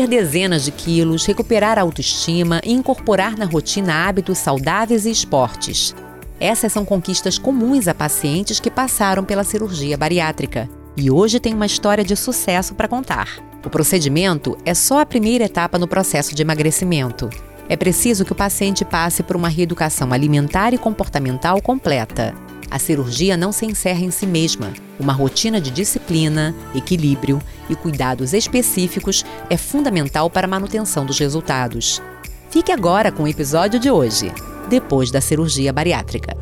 perder 0.00 0.08
dezenas 0.08 0.64
de 0.64 0.70
quilos, 0.70 1.26
recuperar 1.26 1.78
a 1.78 1.82
autoestima 1.82 2.60
e 2.64 2.72
incorporar 2.72 3.36
na 3.36 3.44
rotina 3.44 4.06
hábitos 4.08 4.38
saudáveis 4.38 5.04
e 5.04 5.10
esportes. 5.10 5.94
Essas 6.38 6.72
são 6.72 6.84
conquistas 6.84 7.38
comuns 7.38 7.86
a 7.86 7.94
pacientes 7.94 8.58
que 8.58 8.70
passaram 8.70 9.24
pela 9.24 9.44
cirurgia 9.44 9.98
bariátrica. 9.98 10.68
E 10.96 11.10
hoje 11.10 11.38
tem 11.38 11.52
uma 11.52 11.66
história 11.66 12.02
de 12.02 12.16
sucesso 12.16 12.74
para 12.74 12.88
contar. 12.88 13.38
O 13.64 13.68
procedimento 13.68 14.56
é 14.64 14.72
só 14.72 15.00
a 15.00 15.06
primeira 15.06 15.44
etapa 15.44 15.78
no 15.78 15.86
processo 15.86 16.34
de 16.34 16.40
emagrecimento. 16.40 17.28
É 17.68 17.76
preciso 17.76 18.24
que 18.24 18.32
o 18.32 18.36
paciente 18.36 18.84
passe 18.84 19.22
por 19.22 19.36
uma 19.36 19.48
reeducação 19.48 20.12
alimentar 20.12 20.72
e 20.72 20.78
comportamental 20.78 21.60
completa. 21.60 22.34
A 22.70 22.78
cirurgia 22.78 23.36
não 23.36 23.50
se 23.50 23.66
encerra 23.66 24.00
em 24.00 24.12
si 24.12 24.26
mesma. 24.26 24.72
Uma 24.98 25.12
rotina 25.12 25.60
de 25.60 25.72
disciplina, 25.72 26.54
equilíbrio 26.72 27.42
e 27.68 27.74
cuidados 27.74 28.32
específicos 28.32 29.24
é 29.48 29.56
fundamental 29.56 30.30
para 30.30 30.46
a 30.46 30.50
manutenção 30.50 31.04
dos 31.04 31.18
resultados. 31.18 32.00
Fique 32.48 32.70
agora 32.70 33.10
com 33.10 33.24
o 33.24 33.28
episódio 33.28 33.80
de 33.80 33.90
hoje, 33.90 34.32
depois 34.68 35.10
da 35.10 35.20
cirurgia 35.20 35.72
bariátrica. 35.72 36.36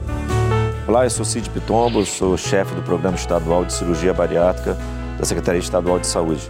Olá, 0.86 1.04
eu 1.04 1.10
sou 1.10 1.24
Cid 1.24 1.48
Pitombo, 1.48 2.04
sou 2.04 2.36
chefe 2.36 2.74
do 2.74 2.82
Programa 2.82 3.16
Estadual 3.16 3.64
de 3.64 3.72
Cirurgia 3.72 4.12
Bariátrica 4.12 4.76
da 5.18 5.24
Secretaria 5.24 5.60
Estadual 5.60 5.98
de 5.98 6.06
Saúde. 6.06 6.42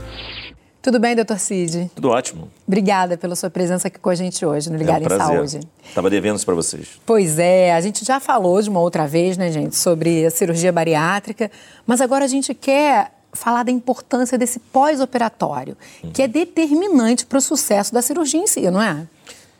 Tudo 0.89 1.01
bem, 1.01 1.15
doutor 1.15 1.39
Cid? 1.39 1.91
Tudo 1.95 2.09
ótimo. 2.09 2.51
Obrigada 2.67 3.19
pela 3.19 3.37
sua 3.37 3.51
presença 3.51 3.89
aqui 3.89 3.99
com 3.99 4.09
a 4.09 4.15
gente 4.15 4.47
hoje 4.47 4.71
no 4.71 4.79
Ligado 4.79 5.05
é 5.05 5.13
um 5.13 5.17
em 5.17 5.19
Saúde. 5.19 5.61
Estava 5.87 6.09
devendo 6.09 6.37
isso 6.37 6.47
para 6.47 6.55
vocês. 6.55 6.99
Pois 7.05 7.39
é, 7.39 7.75
a 7.75 7.81
gente 7.83 8.07
já 8.07 8.19
falou 8.19 8.63
de 8.63 8.71
uma 8.71 8.81
outra 8.81 9.07
vez, 9.07 9.37
né, 9.37 9.53
gente, 9.53 9.77
sobre 9.77 10.25
a 10.25 10.31
cirurgia 10.31 10.73
bariátrica, 10.73 11.51
mas 11.87 12.01
agora 12.01 12.25
a 12.25 12.27
gente 12.27 12.55
quer 12.55 13.13
falar 13.35 13.65
da 13.65 13.71
importância 13.71 14.39
desse 14.39 14.59
pós-operatório, 14.59 15.77
uhum. 16.03 16.11
que 16.11 16.23
é 16.23 16.27
determinante 16.27 17.27
para 17.27 17.37
o 17.37 17.43
sucesso 17.43 17.93
da 17.93 18.01
cirurgia 18.01 18.41
em 18.41 18.47
si, 18.47 18.71
não 18.71 18.81
é? 18.81 19.07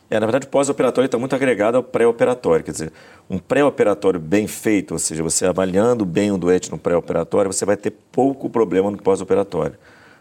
É, 0.09 0.19
na 0.19 0.25
verdade, 0.25 0.47
o 0.47 0.49
pós-operatório 0.49 1.05
está 1.05 1.19
muito 1.19 1.35
agregado 1.35 1.77
ao 1.77 1.83
pré-operatório. 1.83 2.65
Quer 2.65 2.71
dizer, 2.71 2.93
um 3.29 3.37
pré-operatório 3.37 4.19
bem 4.19 4.47
feito, 4.47 4.95
ou 4.95 4.99
seja, 4.99 5.21
você 5.21 5.45
avaliando 5.45 6.05
bem 6.05 6.31
o 6.31 6.39
doente 6.39 6.71
no 6.71 6.77
pré-operatório, 6.79 7.53
você 7.53 7.65
vai 7.65 7.77
ter 7.77 7.91
pouco 8.11 8.49
problema 8.49 8.89
no 8.89 8.97
pós-operatório. 8.97 9.77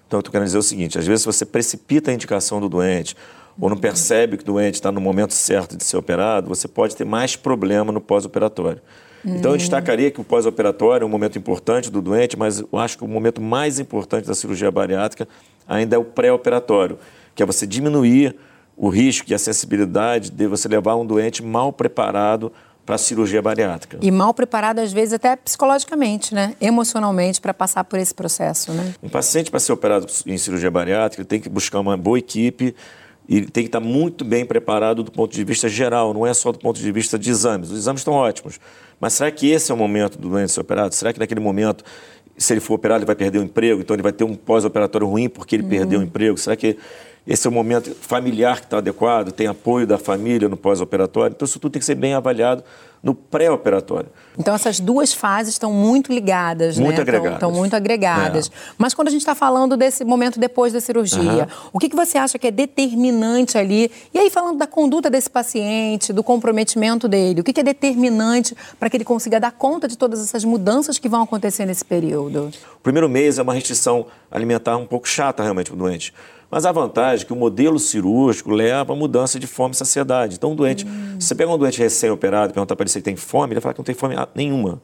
Então, 0.08 0.16
eu 0.16 0.20
estou 0.20 0.32
querendo 0.32 0.46
dizer 0.46 0.58
o 0.58 0.62
seguinte: 0.62 0.98
às 0.98 1.06
vezes 1.06 1.24
você 1.24 1.44
precipita 1.44 2.10
a 2.10 2.14
indicação 2.14 2.60
do 2.60 2.68
doente 2.68 3.14
ou 3.60 3.68
não 3.68 3.76
percebe 3.76 4.36
que 4.36 4.42
o 4.42 4.46
doente 4.46 4.74
está 4.74 4.90
no 4.90 5.00
momento 5.00 5.34
certo 5.34 5.76
de 5.76 5.84
ser 5.84 5.96
operado, 5.96 6.48
você 6.48 6.66
pode 6.66 6.96
ter 6.96 7.04
mais 7.04 7.36
problema 7.36 7.92
no 7.92 8.00
pós-operatório. 8.00 8.80
Então, 9.24 9.50
eu 9.50 9.54
hum. 9.54 9.58
destacaria 9.58 10.10
que 10.10 10.20
o 10.20 10.24
pós-operatório 10.24 11.04
é 11.04 11.06
um 11.06 11.10
momento 11.10 11.36
importante 11.36 11.90
do 11.90 12.00
doente, 12.00 12.38
mas 12.38 12.60
eu 12.60 12.78
acho 12.78 12.96
que 12.96 13.04
o 13.04 13.08
momento 13.08 13.40
mais 13.40 13.80
importante 13.80 14.26
da 14.26 14.34
cirurgia 14.34 14.70
bariátrica 14.70 15.28
ainda 15.66 15.96
é 15.96 15.98
o 15.98 16.04
pré-operatório, 16.04 16.98
que 17.34 17.42
é 17.42 17.46
você 17.46 17.66
diminuir 17.66 18.36
o 18.76 18.88
risco 18.88 19.28
e 19.30 19.34
a 19.34 19.38
sensibilidade 19.38 20.30
de 20.30 20.46
você 20.46 20.68
levar 20.68 20.94
um 20.94 21.04
doente 21.04 21.42
mal 21.42 21.72
preparado 21.72 22.52
para 22.88 22.94
a 22.94 22.98
cirurgia 22.98 23.42
bariátrica. 23.42 23.98
E 24.00 24.10
mal 24.10 24.32
preparado, 24.32 24.78
às 24.78 24.90
vezes, 24.94 25.12
até 25.12 25.36
psicologicamente, 25.36 26.34
né? 26.34 26.54
emocionalmente, 26.58 27.38
para 27.38 27.52
passar 27.52 27.84
por 27.84 27.98
esse 27.98 28.14
processo. 28.14 28.72
Né? 28.72 28.94
Um 29.02 29.10
paciente, 29.10 29.50
para 29.50 29.60
ser 29.60 29.72
operado 29.72 30.06
em 30.24 30.38
cirurgia 30.38 30.70
bariátrica, 30.70 31.22
tem 31.22 31.38
que 31.38 31.50
buscar 31.50 31.80
uma 31.80 31.98
boa 31.98 32.18
equipe 32.18 32.74
e 33.28 33.42
tem 33.42 33.64
que 33.64 33.68
estar 33.68 33.78
muito 33.78 34.24
bem 34.24 34.46
preparado 34.46 35.02
do 35.02 35.12
ponto 35.12 35.34
de 35.34 35.44
vista 35.44 35.68
geral, 35.68 36.14
não 36.14 36.26
é 36.26 36.32
só 36.32 36.50
do 36.50 36.58
ponto 36.58 36.80
de 36.80 36.90
vista 36.90 37.18
de 37.18 37.28
exames. 37.28 37.70
Os 37.70 37.76
exames 37.76 38.00
estão 38.00 38.14
ótimos, 38.14 38.58
mas 38.98 39.12
será 39.12 39.30
que 39.30 39.50
esse 39.50 39.70
é 39.70 39.74
o 39.74 39.76
momento 39.76 40.16
do 40.16 40.30
doente 40.30 40.50
ser 40.50 40.60
operado? 40.60 40.94
Será 40.94 41.12
que 41.12 41.18
naquele 41.18 41.40
momento, 41.40 41.84
se 42.38 42.54
ele 42.54 42.60
for 42.60 42.72
operado, 42.72 43.00
ele 43.00 43.06
vai 43.06 43.16
perder 43.16 43.38
o 43.38 43.42
emprego? 43.42 43.82
Então 43.82 43.94
ele 43.94 44.02
vai 44.02 44.12
ter 44.12 44.24
um 44.24 44.34
pós-operatório 44.34 45.06
ruim 45.06 45.28
porque 45.28 45.56
ele 45.56 45.62
uhum. 45.64 45.68
perdeu 45.68 46.00
o 46.00 46.02
emprego? 46.02 46.38
Será 46.38 46.56
que 46.56 46.78
esse 47.26 47.46
é 47.46 47.50
o 47.50 47.52
momento 47.52 47.94
familiar 47.94 48.60
que 48.60 48.66
está 48.66 48.78
adequado, 48.78 49.32
tem 49.32 49.46
apoio 49.46 49.86
da 49.86 49.98
família 49.98 50.48
no 50.48 50.56
pós-operatório. 50.56 51.34
Então, 51.34 51.44
isso 51.46 51.58
tudo 51.58 51.72
tem 51.72 51.80
que 51.80 51.86
ser 51.86 51.94
bem 51.94 52.14
avaliado 52.14 52.64
no 53.02 53.14
pré-operatório. 53.14 54.08
Então, 54.36 54.54
essas 54.54 54.80
duas 54.80 55.12
fases 55.12 55.54
estão 55.54 55.72
muito 55.72 56.12
ligadas, 56.12 56.78
muito 56.78 56.96
né? 56.96 57.02
Agregadas. 57.02 57.32
Estão, 57.34 57.50
muito 57.50 57.74
agregadas. 57.74 58.48
É. 58.48 58.50
Mas 58.76 58.94
quando 58.94 59.08
a 59.08 59.10
gente 59.10 59.20
está 59.20 59.34
falando 59.34 59.76
desse 59.76 60.04
momento 60.04 60.38
depois 60.38 60.72
da 60.72 60.80
cirurgia, 60.80 61.44
uhum. 61.44 61.70
o 61.74 61.78
que, 61.78 61.88
que 61.88 61.96
você 61.96 62.18
acha 62.18 62.38
que 62.38 62.46
é 62.46 62.50
determinante 62.50 63.58
ali? 63.58 63.90
E 64.12 64.18
aí, 64.18 64.30
falando 64.30 64.58
da 64.58 64.66
conduta 64.66 65.10
desse 65.10 65.28
paciente, 65.30 66.12
do 66.12 66.22
comprometimento 66.22 67.08
dele, 67.08 67.40
o 67.40 67.44
que, 67.44 67.52
que 67.52 67.60
é 67.60 67.64
determinante 67.64 68.56
para 68.78 68.88
que 68.88 68.96
ele 68.96 69.04
consiga 69.04 69.38
dar 69.38 69.52
conta 69.52 69.86
de 69.86 69.96
todas 69.96 70.20
essas 70.20 70.44
mudanças 70.44 70.98
que 70.98 71.08
vão 71.08 71.22
acontecer 71.22 71.66
nesse 71.66 71.84
período? 71.84 72.50
O 72.76 72.80
primeiro 72.82 73.08
mês 73.08 73.38
é 73.38 73.42
uma 73.42 73.54
restrição 73.54 74.06
alimentar 74.30 74.76
um 74.76 74.86
pouco 74.86 75.08
chata 75.08 75.42
realmente 75.42 75.70
para 75.70 75.76
o 75.76 75.78
doente. 75.78 76.12
Mas 76.50 76.64
a 76.64 76.72
vantagem 76.72 77.24
é 77.24 77.26
que 77.26 77.32
o 77.32 77.36
modelo 77.36 77.78
cirúrgico 77.78 78.50
leva 78.50 78.92
a 78.92 78.96
mudança 78.96 79.38
de 79.38 79.46
fome 79.46 79.74
e 79.74 79.76
saciedade. 79.76 80.36
Então, 80.36 80.52
um 80.52 80.56
doente, 80.56 80.86
hum. 80.86 81.16
você 81.18 81.34
pega 81.34 81.50
um 81.50 81.58
doente 81.58 81.78
recém-operado 81.78 82.52
e 82.52 82.54
perguntar 82.54 82.74
para 82.74 82.84
ele 82.84 82.90
se 82.90 82.98
ele 82.98 83.04
tem 83.04 83.16
fome, 83.16 83.52
ele 83.52 83.54
vai 83.56 83.62
falar 83.62 83.74
que 83.74 83.80
não 83.80 83.84
tem 83.84 83.94
fome 83.94 84.14
nenhuma. 84.34 84.80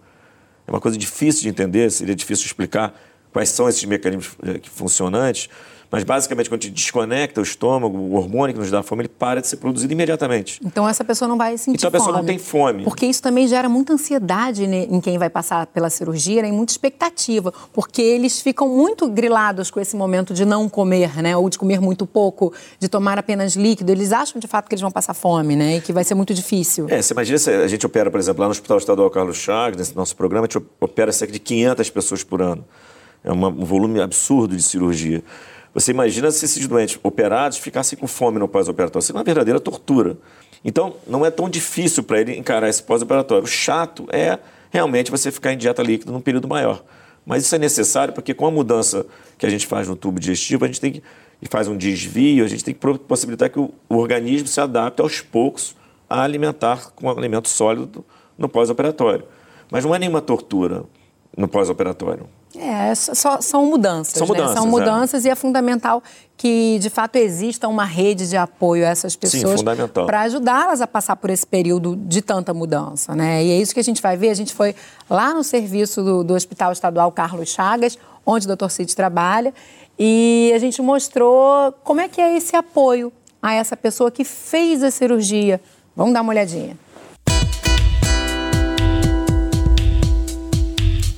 É 0.66 0.70
uma 0.70 0.80
coisa 0.80 0.97
difícil 0.97 1.42
de 1.42 1.48
entender, 1.48 1.91
seria 1.91 2.14
difícil 2.14 2.47
explicar 2.47 2.94
quais 3.34 3.48
são 3.48 3.68
esses 3.68 3.84
mecanismos 3.84 4.36
eh, 4.44 4.60
funcionantes. 4.72 5.50
Mas 5.90 6.02
basicamente, 6.02 6.48
quando 6.48 6.60
a 6.62 6.64
gente 6.64 6.74
desconecta 6.74 7.40
o 7.40 7.44
estômago, 7.44 7.96
o 7.96 8.14
hormônio 8.14 8.52
que 8.52 8.60
nos 8.60 8.68
dá 8.68 8.82
fome, 8.82 9.02
ele 9.02 9.08
para 9.08 9.40
de 9.40 9.46
ser 9.46 9.58
produzido 9.58 9.92
imediatamente. 9.92 10.60
Então 10.64 10.88
essa 10.88 11.04
pessoa 11.04 11.28
não 11.28 11.36
vai 11.36 11.56
sentir 11.56 11.76
Então 11.76 11.88
a 11.88 11.92
pessoa 11.92 12.10
fome. 12.10 12.18
não 12.18 12.26
tem 12.26 12.38
fome. 12.38 12.82
Porque 12.82 13.06
isso 13.06 13.22
também 13.22 13.46
gera 13.46 13.68
muita 13.68 13.92
ansiedade 13.92 14.64
em 14.64 15.00
quem 15.00 15.18
vai 15.18 15.30
passar 15.30 15.66
pela 15.66 15.88
cirurgia 15.88 16.42
né, 16.42 16.48
e 16.48 16.52
muita 16.52 16.72
expectativa. 16.72 17.52
Porque 17.72 18.02
eles 18.02 18.40
ficam 18.40 18.68
muito 18.68 19.08
grilados 19.08 19.70
com 19.70 19.78
esse 19.78 19.94
momento 19.94 20.34
de 20.34 20.44
não 20.44 20.68
comer, 20.68 21.22
né? 21.22 21.36
Ou 21.36 21.48
de 21.48 21.58
comer 21.58 21.80
muito 21.80 22.06
pouco, 22.06 22.52
de 22.78 22.88
tomar 22.88 23.16
apenas 23.16 23.54
líquido. 23.54 23.92
Eles 23.92 24.12
acham 24.12 24.40
de 24.40 24.48
fato 24.48 24.68
que 24.68 24.74
eles 24.74 24.82
vão 24.82 24.90
passar 24.90 25.14
fome, 25.14 25.54
né? 25.54 25.76
E 25.76 25.80
que 25.80 25.92
vai 25.92 26.02
ser 26.02 26.16
muito 26.16 26.34
difícil. 26.34 26.86
É, 26.88 27.00
você 27.00 27.14
imagina 27.14 27.38
se 27.38 27.50
a 27.50 27.68
gente 27.68 27.86
opera, 27.86 28.10
por 28.10 28.18
exemplo, 28.18 28.40
lá 28.40 28.48
no 28.48 28.52
Hospital 28.52 28.78
Estadual 28.78 29.10
Carlos 29.10 29.36
Chagas, 29.36 29.78
nesse 29.78 29.94
nosso 29.94 30.16
programa, 30.16 30.46
a 30.46 30.50
gente 30.50 30.66
opera 30.80 31.12
cerca 31.12 31.32
de 31.32 31.38
500 31.38 31.90
pessoas 31.90 32.24
por 32.24 32.42
ano. 32.42 32.64
É 33.24 33.32
um 33.32 33.64
volume 33.64 34.00
absurdo 34.00 34.54
de 34.54 34.62
cirurgia. 34.62 35.22
Você 35.72 35.90
imagina 35.90 36.30
se 36.30 36.44
esses 36.44 36.66
doentes 36.68 36.98
operados 37.02 37.58
ficassem 37.58 37.98
com 37.98 38.06
fome 38.06 38.38
no 38.38 38.46
pós-operatório. 38.46 39.02
Isso 39.02 39.12
é 39.12 39.14
uma 39.16 39.24
verdadeira 39.24 39.58
tortura. 39.58 40.16
Então, 40.64 40.94
não 41.06 41.26
é 41.26 41.30
tão 41.30 41.48
difícil 41.48 42.02
para 42.02 42.20
ele 42.20 42.36
encarar 42.36 42.68
esse 42.68 42.82
pós-operatório. 42.82 43.44
O 43.44 43.48
chato 43.48 44.06
é 44.12 44.38
realmente 44.70 45.10
você 45.10 45.32
ficar 45.32 45.52
em 45.52 45.56
dieta 45.56 45.82
líquida 45.82 46.12
num 46.12 46.20
período 46.20 46.46
maior. 46.46 46.84
Mas 47.26 47.44
isso 47.44 47.54
é 47.54 47.58
necessário 47.58 48.12
porque 48.12 48.34
com 48.34 48.46
a 48.46 48.50
mudança 48.50 49.06
que 49.38 49.46
a 49.46 49.50
gente 49.50 49.66
faz 49.66 49.88
no 49.88 49.96
tubo 49.96 50.20
digestivo, 50.20 50.64
a 50.64 50.68
gente 50.68 50.80
tem 50.80 50.92
que 50.92 51.02
e 51.44 51.46
faz 51.46 51.68
um 51.68 51.76
desvio, 51.76 52.42
a 52.42 52.48
gente 52.48 52.64
tem 52.64 52.72
que 52.72 52.98
possibilitar 52.98 53.50
que 53.50 53.58
o, 53.58 53.70
o 53.88 53.96
organismo 53.96 54.48
se 54.48 54.60
adapte 54.60 55.02
aos 55.02 55.20
poucos 55.20 55.76
a 56.08 56.22
alimentar 56.22 56.90
com 56.92 57.10
alimento 57.10 57.50
sólido 57.50 58.02
no 58.38 58.48
pós-operatório. 58.48 59.24
Mas 59.70 59.84
não 59.84 59.94
é 59.94 59.98
nenhuma 59.98 60.22
tortura 60.22 60.84
no 61.36 61.46
pós-operatório. 61.46 62.26
É, 62.59 62.94
só, 62.94 63.41
são 63.41 63.66
mudanças. 63.66 64.15
São 64.15 64.26
mudanças, 64.26 64.54
né? 64.54 64.60
são 64.60 64.66
mudanças 64.66 65.25
é. 65.25 65.28
e 65.28 65.31
é 65.31 65.34
fundamental 65.34 66.03
que, 66.37 66.78
de 66.81 66.91
fato, 66.91 67.16
exista 67.16 67.69
uma 67.69 67.84
rede 67.84 68.28
de 68.28 68.37
apoio 68.37 68.84
a 68.84 68.88
essas 68.88 69.16
pessoas 69.16 69.62
para 69.62 70.20
ajudá-las 70.22 70.81
a 70.81 70.87
passar 70.87 71.16
por 71.16 71.31
esse 71.31 71.47
período 71.47 71.97
de 71.97 72.22
tanta 72.22 72.53
mudança. 72.53 73.14
Né? 73.14 73.44
E 73.44 73.50
é 73.50 73.60
isso 73.60 73.75
que 73.75 73.81
a 73.81 73.84
gente 73.84 74.00
vai 74.03 74.16
ver. 74.16 74.31
A 74.31 74.34
gente 74.34 74.53
foi 74.53 74.75
lá 75.09 75.32
no 75.34 75.43
serviço 75.43 76.03
do, 76.03 76.25
do 76.25 76.34
Hospital 76.34 76.72
Estadual 76.72 77.10
Carlos 77.12 77.50
Chagas, 77.50 77.98
onde 78.25 78.50
o 78.50 78.56
Dr. 78.56 78.69
Cid 78.69 78.94
trabalha, 78.94 79.53
e 79.98 80.53
a 80.54 80.59
gente 80.59 80.81
mostrou 80.82 81.72
como 81.84 82.00
é 82.00 82.09
que 82.09 82.20
é 82.20 82.37
esse 82.37 82.56
apoio 82.56 83.12
a 83.43 83.53
essa 83.53 83.76
pessoa 83.76 84.10
que 84.10 84.25
fez 84.25 84.82
a 84.82 84.91
cirurgia. 84.91 85.60
Vamos 85.94 86.14
dar 86.14 86.22
uma 86.22 86.31
olhadinha. 86.31 86.76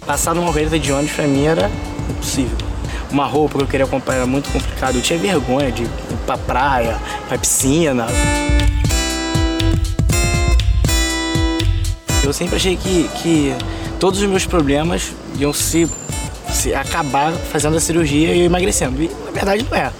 Passar 0.06 0.34
numa 0.36 0.52
corrida 0.52 0.78
de 0.78 0.92
ônibus 0.92 1.16
pra 1.16 1.26
mim 1.26 1.46
era 1.46 1.68
impossível. 2.08 2.56
Uma 3.10 3.26
roupa 3.26 3.58
que 3.58 3.64
eu 3.64 3.68
queria 3.68 3.86
comprar 3.88 4.14
era 4.14 4.26
muito 4.26 4.48
complicado. 4.50 4.94
Eu 4.94 5.02
tinha 5.02 5.18
vergonha 5.18 5.72
de 5.72 5.82
ir 5.82 5.90
pra 6.24 6.38
praia, 6.38 6.96
pra 7.26 7.36
piscina. 7.36 8.06
Eu 12.22 12.32
sempre 12.32 12.54
achei 12.54 12.76
que, 12.76 13.08
que 13.20 13.54
todos 13.98 14.20
os 14.20 14.28
meus 14.28 14.46
problemas 14.46 15.12
iam 15.38 15.52
se, 15.52 15.90
se 16.52 16.72
acabar 16.72 17.32
fazendo 17.32 17.76
a 17.76 17.80
cirurgia 17.80 18.32
e 18.32 18.42
emagrecendo. 18.42 19.02
E 19.02 19.10
na 19.24 19.32
verdade 19.32 19.66
não 19.68 19.76
é. 19.76 19.90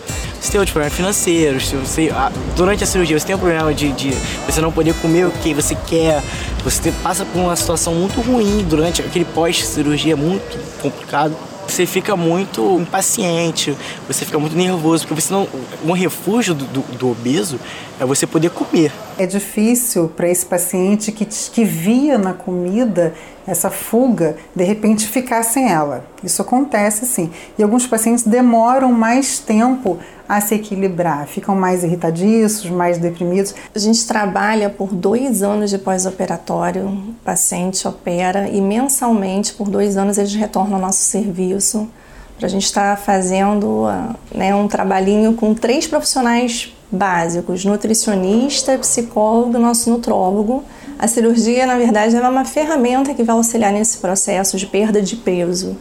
Você 0.40 0.52
tem 0.52 0.60
outros 0.60 0.72
problemas 0.72 0.96
financeiros, 0.96 1.68
se 1.68 1.74
você, 1.74 2.12
durante 2.54 2.84
a 2.84 2.86
cirurgia 2.86 3.18
você 3.18 3.26
tem 3.26 3.34
um 3.34 3.38
problema 3.38 3.74
de, 3.74 3.90
de 3.92 4.10
você 4.46 4.60
não 4.60 4.70
poder 4.70 4.94
comer 4.94 5.26
o 5.26 5.30
que 5.30 5.52
você 5.52 5.74
quer, 5.74 6.22
você 6.66 6.90
passa 7.00 7.24
por 7.24 7.38
uma 7.38 7.54
situação 7.54 7.94
muito 7.94 8.20
ruim 8.20 8.66
durante 8.68 9.00
aquele 9.00 9.24
pós-cirurgia 9.24 10.16
muito 10.16 10.58
complicado. 10.82 11.32
Você 11.68 11.86
fica 11.86 12.16
muito 12.16 12.80
impaciente, 12.80 13.76
você 14.08 14.24
fica 14.24 14.36
muito 14.36 14.56
nervoso, 14.56 15.06
porque 15.06 15.20
você 15.20 15.32
não, 15.32 15.46
um 15.84 15.92
refúgio 15.92 16.54
do, 16.54 16.64
do, 16.64 16.80
do 16.96 17.10
obeso 17.10 17.60
é 18.00 18.04
você 18.04 18.26
poder 18.26 18.50
comer. 18.50 18.92
É 19.16 19.26
difícil 19.26 20.08
para 20.08 20.28
esse 20.28 20.44
paciente 20.44 21.12
que, 21.12 21.24
que 21.24 21.64
via 21.64 22.18
na 22.18 22.32
comida 22.32 23.14
essa 23.46 23.70
fuga, 23.70 24.36
de 24.54 24.64
repente 24.64 25.06
ficar 25.06 25.44
sem 25.44 25.70
ela. 25.70 26.04
Isso 26.22 26.42
acontece 26.42 27.06
sim. 27.06 27.30
E 27.56 27.62
alguns 27.62 27.86
pacientes 27.86 28.24
demoram 28.24 28.90
mais 28.92 29.38
tempo 29.38 30.00
a 30.28 30.40
se 30.40 30.54
equilibrar, 30.54 31.26
ficam 31.26 31.54
mais 31.54 31.84
irritadiços, 31.84 32.68
mais 32.70 32.98
deprimidos. 32.98 33.54
A 33.74 33.78
gente 33.78 34.06
trabalha 34.06 34.68
por 34.70 34.92
dois 34.92 35.42
anos 35.42 35.70
de 35.70 35.78
pós-operatório, 35.78 36.86
o 36.86 37.14
paciente 37.24 37.86
opera 37.86 38.48
e 38.48 38.60
mensalmente, 38.60 39.54
por 39.54 39.68
dois 39.68 39.96
anos, 39.96 40.18
eles 40.18 40.34
retornam 40.34 40.76
ao 40.76 40.80
nosso 40.80 41.00
serviço 41.00 41.88
para 42.36 42.46
a 42.46 42.50
gente 42.50 42.64
estar 42.64 42.96
tá 42.96 43.02
fazendo 43.02 43.86
né, 44.34 44.54
um 44.54 44.68
trabalhinho 44.68 45.34
com 45.34 45.54
três 45.54 45.86
profissionais 45.86 46.74
básicos: 46.90 47.64
nutricionista, 47.64 48.76
psicólogo, 48.78 49.58
nosso 49.58 49.90
nutrólogo. 49.90 50.64
A 50.98 51.06
cirurgia, 51.06 51.66
na 51.66 51.76
verdade, 51.76 52.16
é 52.16 52.28
uma 52.28 52.44
ferramenta 52.44 53.12
que 53.12 53.22
vai 53.22 53.36
auxiliar 53.36 53.72
nesse 53.72 53.98
processo 53.98 54.56
de 54.56 54.66
perda 54.66 55.02
de 55.02 55.16
peso. 55.16 55.76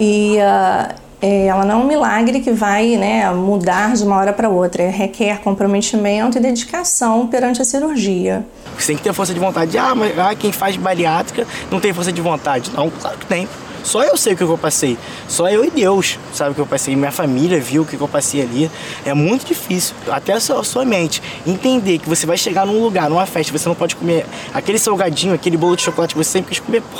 E 0.00 0.36
uh, 0.38 0.94
ela 1.20 1.64
não 1.64 1.80
é 1.80 1.84
um 1.84 1.86
milagre 1.86 2.40
que 2.40 2.52
vai 2.52 2.96
né, 2.96 3.28
mudar 3.30 3.94
de 3.94 4.04
uma 4.04 4.16
hora 4.16 4.32
para 4.32 4.48
outra. 4.48 4.82
É, 4.82 4.88
requer 4.88 5.40
comprometimento 5.40 6.38
e 6.38 6.40
dedicação 6.40 7.26
perante 7.26 7.60
a 7.60 7.64
cirurgia. 7.64 8.46
Você 8.78 8.88
tem 8.88 8.96
que 8.96 9.02
ter 9.02 9.12
força 9.12 9.34
de 9.34 9.40
vontade. 9.40 9.76
Ah, 9.76 9.94
mas 9.94 10.16
ah, 10.18 10.34
quem 10.34 10.52
faz 10.52 10.76
bariátrica 10.76 11.46
não 11.70 11.80
tem 11.80 11.92
força 11.92 12.12
de 12.12 12.20
vontade. 12.20 12.70
Não, 12.72 12.88
claro 12.90 13.18
que 13.18 13.26
tem. 13.26 13.48
Só 13.82 14.02
eu 14.02 14.16
sei 14.16 14.34
o 14.34 14.36
que 14.36 14.42
eu 14.42 14.58
passei. 14.58 14.98
Só 15.26 15.48
eu 15.48 15.64
e 15.64 15.70
Deus 15.70 16.18
sabe 16.32 16.52
o 16.52 16.54
que 16.54 16.60
eu 16.60 16.66
passei. 16.66 16.94
Minha 16.94 17.10
família 17.10 17.60
viu 17.60 17.82
o 17.82 17.86
que 17.86 17.98
eu 17.98 18.08
passei 18.08 18.42
ali. 18.42 18.70
É 19.04 19.14
muito 19.14 19.46
difícil. 19.46 19.96
Até 20.08 20.34
a 20.34 20.40
sua, 20.40 20.60
a 20.60 20.64
sua 20.64 20.84
mente 20.84 21.22
entender 21.46 21.98
que 21.98 22.08
você 22.08 22.26
vai 22.26 22.36
chegar 22.36 22.66
num 22.66 22.82
lugar, 22.82 23.08
numa 23.08 23.26
festa, 23.26 23.56
você 23.56 23.68
não 23.68 23.74
pode 23.74 23.96
comer 23.96 24.26
aquele 24.52 24.78
salgadinho, 24.78 25.34
aquele 25.34 25.56
bolo 25.56 25.74
de 25.74 25.82
chocolate 25.82 26.14
que 26.14 26.22
você 26.22 26.30
sempre 26.30 26.50
quis 26.50 26.60
comer. 26.60 26.82
Pô, 26.82 26.98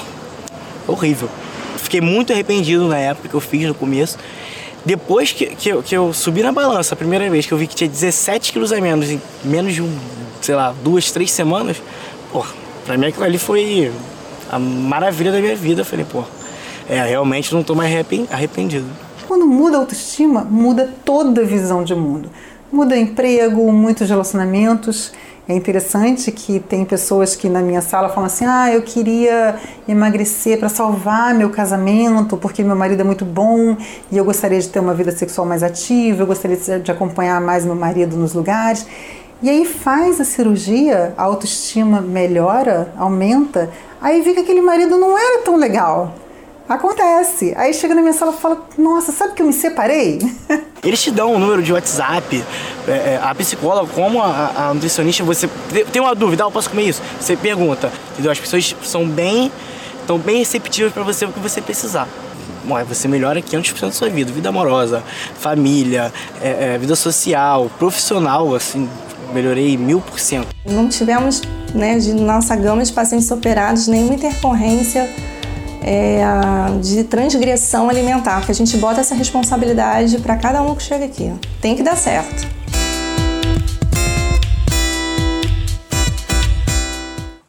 é 0.88 0.90
horrível. 0.90 1.28
Fiquei 1.78 2.00
muito 2.00 2.32
arrependido 2.32 2.86
na 2.88 2.98
época 2.98 3.28
que 3.28 3.34
eu 3.34 3.40
fiz 3.40 3.66
no 3.66 3.74
começo. 3.74 4.18
Depois 4.84 5.32
que, 5.32 5.46
que, 5.46 5.68
eu, 5.68 5.82
que 5.82 5.96
eu 5.96 6.12
subi 6.12 6.42
na 6.42 6.52
balança 6.52 6.94
a 6.94 6.96
primeira 6.96 7.28
vez, 7.28 7.46
que 7.46 7.52
eu 7.52 7.58
vi 7.58 7.66
que 7.66 7.74
tinha 7.74 7.88
17 7.88 8.52
quilos 8.52 8.72
a 8.72 8.80
menos 8.80 9.10
em 9.10 9.20
menos 9.44 9.74
de 9.74 9.82
um, 9.82 9.98
sei 10.40 10.54
lá, 10.54 10.74
duas, 10.82 11.10
três 11.10 11.30
semanas, 11.30 11.82
pô, 12.32 12.44
pra 12.86 12.96
mim 12.96 13.06
aquilo 13.06 13.24
ali 13.24 13.38
foi 13.38 13.92
a 14.50 14.58
maravilha 14.58 15.32
da 15.32 15.40
minha 15.40 15.56
vida. 15.56 15.82
Eu 15.82 15.84
falei, 15.84 16.06
pô, 16.10 16.22
é, 16.88 17.02
realmente 17.02 17.52
não 17.52 17.60
estou 17.60 17.76
mais 17.76 17.92
arrependido. 18.30 18.86
Quando 19.26 19.46
muda 19.46 19.76
a 19.76 19.80
autoestima, 19.80 20.42
muda 20.42 20.90
toda 21.04 21.42
a 21.42 21.44
visão 21.44 21.84
de 21.84 21.94
mundo. 21.94 22.30
Muda 22.72 22.96
emprego, 22.96 23.70
muitos 23.70 24.08
relacionamentos. 24.08 25.12
É 25.48 25.54
interessante 25.54 26.30
que 26.30 26.60
tem 26.60 26.84
pessoas 26.84 27.34
que 27.34 27.48
na 27.48 27.62
minha 27.62 27.80
sala 27.80 28.10
falam 28.10 28.26
assim: 28.26 28.44
ah, 28.44 28.70
eu 28.70 28.82
queria 28.82 29.56
emagrecer 29.88 30.58
para 30.58 30.68
salvar 30.68 31.34
meu 31.34 31.48
casamento, 31.48 32.36
porque 32.36 32.62
meu 32.62 32.76
marido 32.76 33.00
é 33.00 33.04
muito 33.04 33.24
bom 33.24 33.74
e 34.12 34.18
eu 34.18 34.26
gostaria 34.26 34.60
de 34.60 34.68
ter 34.68 34.78
uma 34.78 34.92
vida 34.92 35.10
sexual 35.10 35.46
mais 35.46 35.62
ativa, 35.62 36.22
eu 36.22 36.26
gostaria 36.26 36.78
de 36.78 36.92
acompanhar 36.92 37.40
mais 37.40 37.64
meu 37.64 37.74
marido 37.74 38.14
nos 38.14 38.34
lugares. 38.34 38.86
E 39.40 39.48
aí 39.48 39.64
faz 39.64 40.20
a 40.20 40.24
cirurgia, 40.24 41.14
a 41.16 41.22
autoestima 41.22 42.02
melhora, 42.02 42.92
aumenta, 42.98 43.70
aí 44.02 44.20
vê 44.20 44.34
que 44.34 44.40
aquele 44.40 44.60
marido 44.60 44.98
não 44.98 45.16
era 45.16 45.44
tão 45.44 45.56
legal. 45.56 46.12
Acontece. 46.68 47.54
Aí 47.56 47.72
chega 47.72 47.94
na 47.94 48.02
minha 48.02 48.12
sala 48.12 48.34
e 48.36 48.40
fala: 48.40 48.68
Nossa, 48.76 49.10
sabe 49.10 49.32
que 49.32 49.40
eu 49.40 49.46
me 49.46 49.52
separei? 49.54 50.18
Eles 50.84 51.02
te 51.02 51.10
dão 51.10 51.34
um 51.34 51.38
número 51.38 51.62
de 51.62 51.72
WhatsApp. 51.72 52.44
É, 52.86 52.90
é, 52.90 53.20
a 53.22 53.34
psicóloga, 53.34 53.90
como 53.94 54.22
a, 54.22 54.52
a, 54.54 54.74
nutricionista, 54.74 55.24
você 55.24 55.48
tem 55.90 56.02
uma 56.02 56.14
dúvida: 56.14 56.44
ah, 56.44 56.46
eu 56.46 56.50
posso 56.50 56.68
comer 56.68 56.88
isso? 56.88 57.02
Você 57.18 57.36
pergunta. 57.36 57.90
Entendeu? 58.12 58.30
As 58.30 58.38
pessoas 58.38 58.76
são 58.82 59.08
bem, 59.08 59.50
estão 60.00 60.18
bem 60.18 60.38
receptivas 60.38 60.92
para 60.92 61.02
você 61.02 61.24
o 61.24 61.32
que 61.32 61.40
você 61.40 61.62
precisar. 61.62 62.06
Bom, 62.64 62.84
você 62.84 63.08
melhora 63.08 63.40
500% 63.40 63.80
da 63.80 63.92
sua 63.92 64.10
vida. 64.10 64.30
Vida 64.30 64.50
amorosa, 64.50 65.02
família, 65.38 66.12
é, 66.42 66.74
é, 66.74 66.78
vida 66.78 66.94
social, 66.94 67.70
profissional, 67.78 68.54
assim, 68.54 68.86
melhorei 69.32 69.74
mil 69.78 70.02
por 70.02 70.20
cento. 70.20 70.48
Não 70.66 70.86
tivemos, 70.86 71.40
né, 71.74 71.98
de 71.98 72.12
nossa 72.12 72.54
gama 72.54 72.84
de 72.84 72.92
pacientes 72.92 73.30
operados, 73.30 73.88
nenhuma 73.88 74.12
intercorrência 74.12 75.08
é, 75.82 76.22
de 76.80 77.04
transgressão 77.04 77.88
alimentar, 77.88 78.44
que 78.44 78.50
a 78.50 78.54
gente 78.54 78.76
bota 78.76 79.00
essa 79.00 79.14
responsabilidade 79.14 80.18
para 80.18 80.36
cada 80.36 80.62
um 80.62 80.74
que 80.74 80.82
chega 80.82 81.04
aqui. 81.04 81.32
Tem 81.60 81.76
que 81.76 81.82
dar 81.82 81.96
certo. 81.96 82.46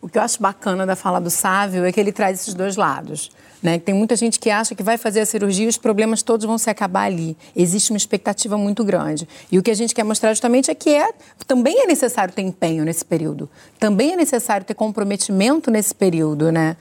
O 0.02 0.08
que 0.08 0.18
eu 0.18 0.22
acho 0.22 0.42
bacana 0.42 0.86
da 0.86 0.96
fala 0.96 1.20
do 1.22 1.30
Sávio 1.30 1.86
é 1.86 1.92
que 1.92 2.00
ele 2.00 2.12
traz 2.12 2.42
esses 2.42 2.54
dois 2.54 2.76
lados. 2.76 3.30
Né? 3.62 3.78
Tem 3.78 3.94
muita 3.94 4.16
gente 4.16 4.40
que 4.40 4.50
acha 4.50 4.74
que 4.74 4.82
vai 4.82 4.98
fazer 4.98 5.20
a 5.20 5.26
cirurgia 5.26 5.66
e 5.66 5.68
os 5.68 5.78
problemas 5.78 6.24
todos 6.24 6.46
vão 6.46 6.58
se 6.58 6.70
acabar 6.70 7.04
ali. 7.04 7.38
Existe 7.56 7.92
uma 7.92 7.98
expectativa 7.98 8.58
muito 8.58 8.84
grande. 8.84 9.28
E 9.52 9.60
o 9.60 9.64
que 9.64 9.70
a 9.70 9.76
gente 9.76 9.94
quer 9.94 10.04
mostrar 10.04 10.32
justamente 10.34 10.72
é 10.72 10.76
que 10.76 10.90
é, 10.90 11.10
também 11.46 11.84
é 11.84 11.86
necessário 11.86 12.34
ter 12.34 12.42
empenho 12.42 12.86
nesse 12.86 13.04
período. 13.04 13.50
Também 13.78 14.14
é 14.14 14.16
necessário 14.16 14.66
ter 14.66 14.74
comprometimento 14.74 15.70
nesse 15.70 15.94
período, 15.94 16.52
né? 16.52 16.78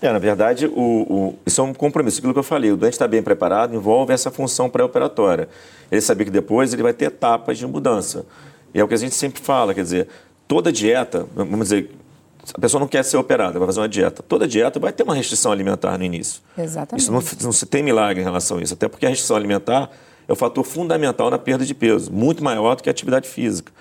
É, 0.00 0.12
na 0.12 0.18
verdade, 0.18 0.66
o, 0.66 0.72
o, 0.72 1.38
isso 1.46 1.60
é 1.60 1.64
um 1.64 1.72
compromisso. 1.72 2.18
Aquilo 2.18 2.32
que 2.32 2.38
eu 2.38 2.44
falei, 2.44 2.70
o 2.70 2.76
doente 2.76 2.92
está 2.92 3.08
bem 3.08 3.22
preparado 3.22 3.74
envolve 3.74 4.12
essa 4.12 4.30
função 4.30 4.68
pré-operatória. 4.68 5.48
Ele 5.90 6.00
saber 6.00 6.26
que 6.26 6.30
depois 6.30 6.72
ele 6.72 6.82
vai 6.82 6.92
ter 6.92 7.06
etapas 7.06 7.56
de 7.56 7.66
mudança. 7.66 8.26
E 8.74 8.80
é 8.80 8.84
o 8.84 8.88
que 8.88 8.94
a 8.94 8.98
gente 8.98 9.14
sempre 9.14 9.40
fala, 9.40 9.72
quer 9.72 9.82
dizer, 9.82 10.08
toda 10.46 10.70
dieta, 10.70 11.26
vamos 11.34 11.60
dizer, 11.60 11.90
a 12.52 12.60
pessoa 12.60 12.78
não 12.78 12.86
quer 12.86 13.02
ser 13.04 13.16
operada, 13.16 13.58
vai 13.58 13.66
fazer 13.66 13.80
uma 13.80 13.88
dieta. 13.88 14.22
Toda 14.22 14.46
dieta 14.46 14.78
vai 14.78 14.92
ter 14.92 15.02
uma 15.02 15.14
restrição 15.14 15.50
alimentar 15.50 15.96
no 15.96 16.04
início. 16.04 16.42
Exatamente. 16.56 17.02
Isso 17.02 17.12
não, 17.12 17.22
não 17.42 17.52
se 17.52 17.66
tem 17.66 17.82
milagre 17.82 18.20
em 18.20 18.24
relação 18.24 18.58
a 18.58 18.62
isso, 18.62 18.74
até 18.74 18.88
porque 18.88 19.06
a 19.06 19.08
restrição 19.08 19.36
alimentar 19.36 19.90
é 20.28 20.32
o 20.32 20.36
fator 20.36 20.64
fundamental 20.64 21.30
na 21.30 21.38
perda 21.38 21.64
de 21.64 21.74
peso, 21.74 22.12
muito 22.12 22.44
maior 22.44 22.76
do 22.76 22.82
que 22.82 22.90
a 22.90 22.92
atividade 22.92 23.28
física. 23.28 23.72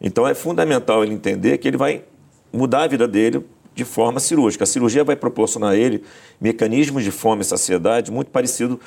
Então 0.00 0.26
é 0.26 0.34
fundamental 0.34 1.02
ele 1.04 1.14
entender 1.14 1.58
que 1.58 1.68
ele 1.68 1.76
vai 1.76 2.04
mudar 2.52 2.84
a 2.84 2.86
vida 2.86 3.06
dele 3.06 3.44
de 3.78 3.84
forma 3.84 4.18
cirúrgica. 4.18 4.64
A 4.64 4.66
cirurgia 4.66 5.04
vai 5.04 5.14
proporcionar 5.14 5.70
a 5.70 5.76
ele 5.76 6.02
mecanismos 6.40 7.04
de 7.04 7.12
fome 7.12 7.42
e 7.42 7.44
saciedade 7.44 8.10
muito 8.10 8.28
parecido, 8.28 8.80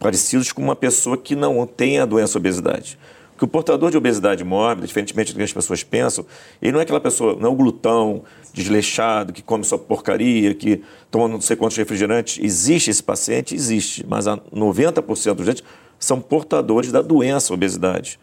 parecidos 0.00 0.50
com 0.50 0.60
uma 0.60 0.74
pessoa 0.74 1.16
que 1.16 1.36
não 1.36 1.64
tem 1.64 2.00
a 2.00 2.04
doença 2.04 2.38
obesidade. 2.38 2.98
Porque 3.30 3.44
o 3.44 3.48
portador 3.48 3.92
de 3.92 3.96
obesidade 3.96 4.42
mórbida, 4.42 4.84
diferentemente 4.84 5.32
do 5.32 5.36
que 5.36 5.44
as 5.44 5.52
pessoas 5.52 5.84
pensam, 5.84 6.26
ele 6.60 6.72
não 6.72 6.80
é 6.80 6.82
aquela 6.82 7.00
pessoa, 7.00 7.36
não 7.38 7.50
é 7.50 7.52
o 7.52 7.54
glutão 7.54 8.24
desleixado, 8.52 9.32
que 9.32 9.42
come 9.42 9.62
só 9.62 9.78
porcaria, 9.78 10.54
que 10.54 10.82
toma 11.08 11.28
não 11.28 11.40
sei 11.40 11.54
quantos 11.54 11.76
refrigerantes. 11.76 12.42
Existe 12.42 12.90
esse 12.90 13.02
paciente? 13.02 13.54
Existe, 13.54 14.04
mas 14.08 14.26
a 14.26 14.38
90% 14.38 15.34
dos 15.34 15.46
gente 15.46 15.62
são 16.00 16.20
portadores 16.20 16.90
da 16.90 17.00
doença 17.00 17.54
obesidade. 17.54 18.18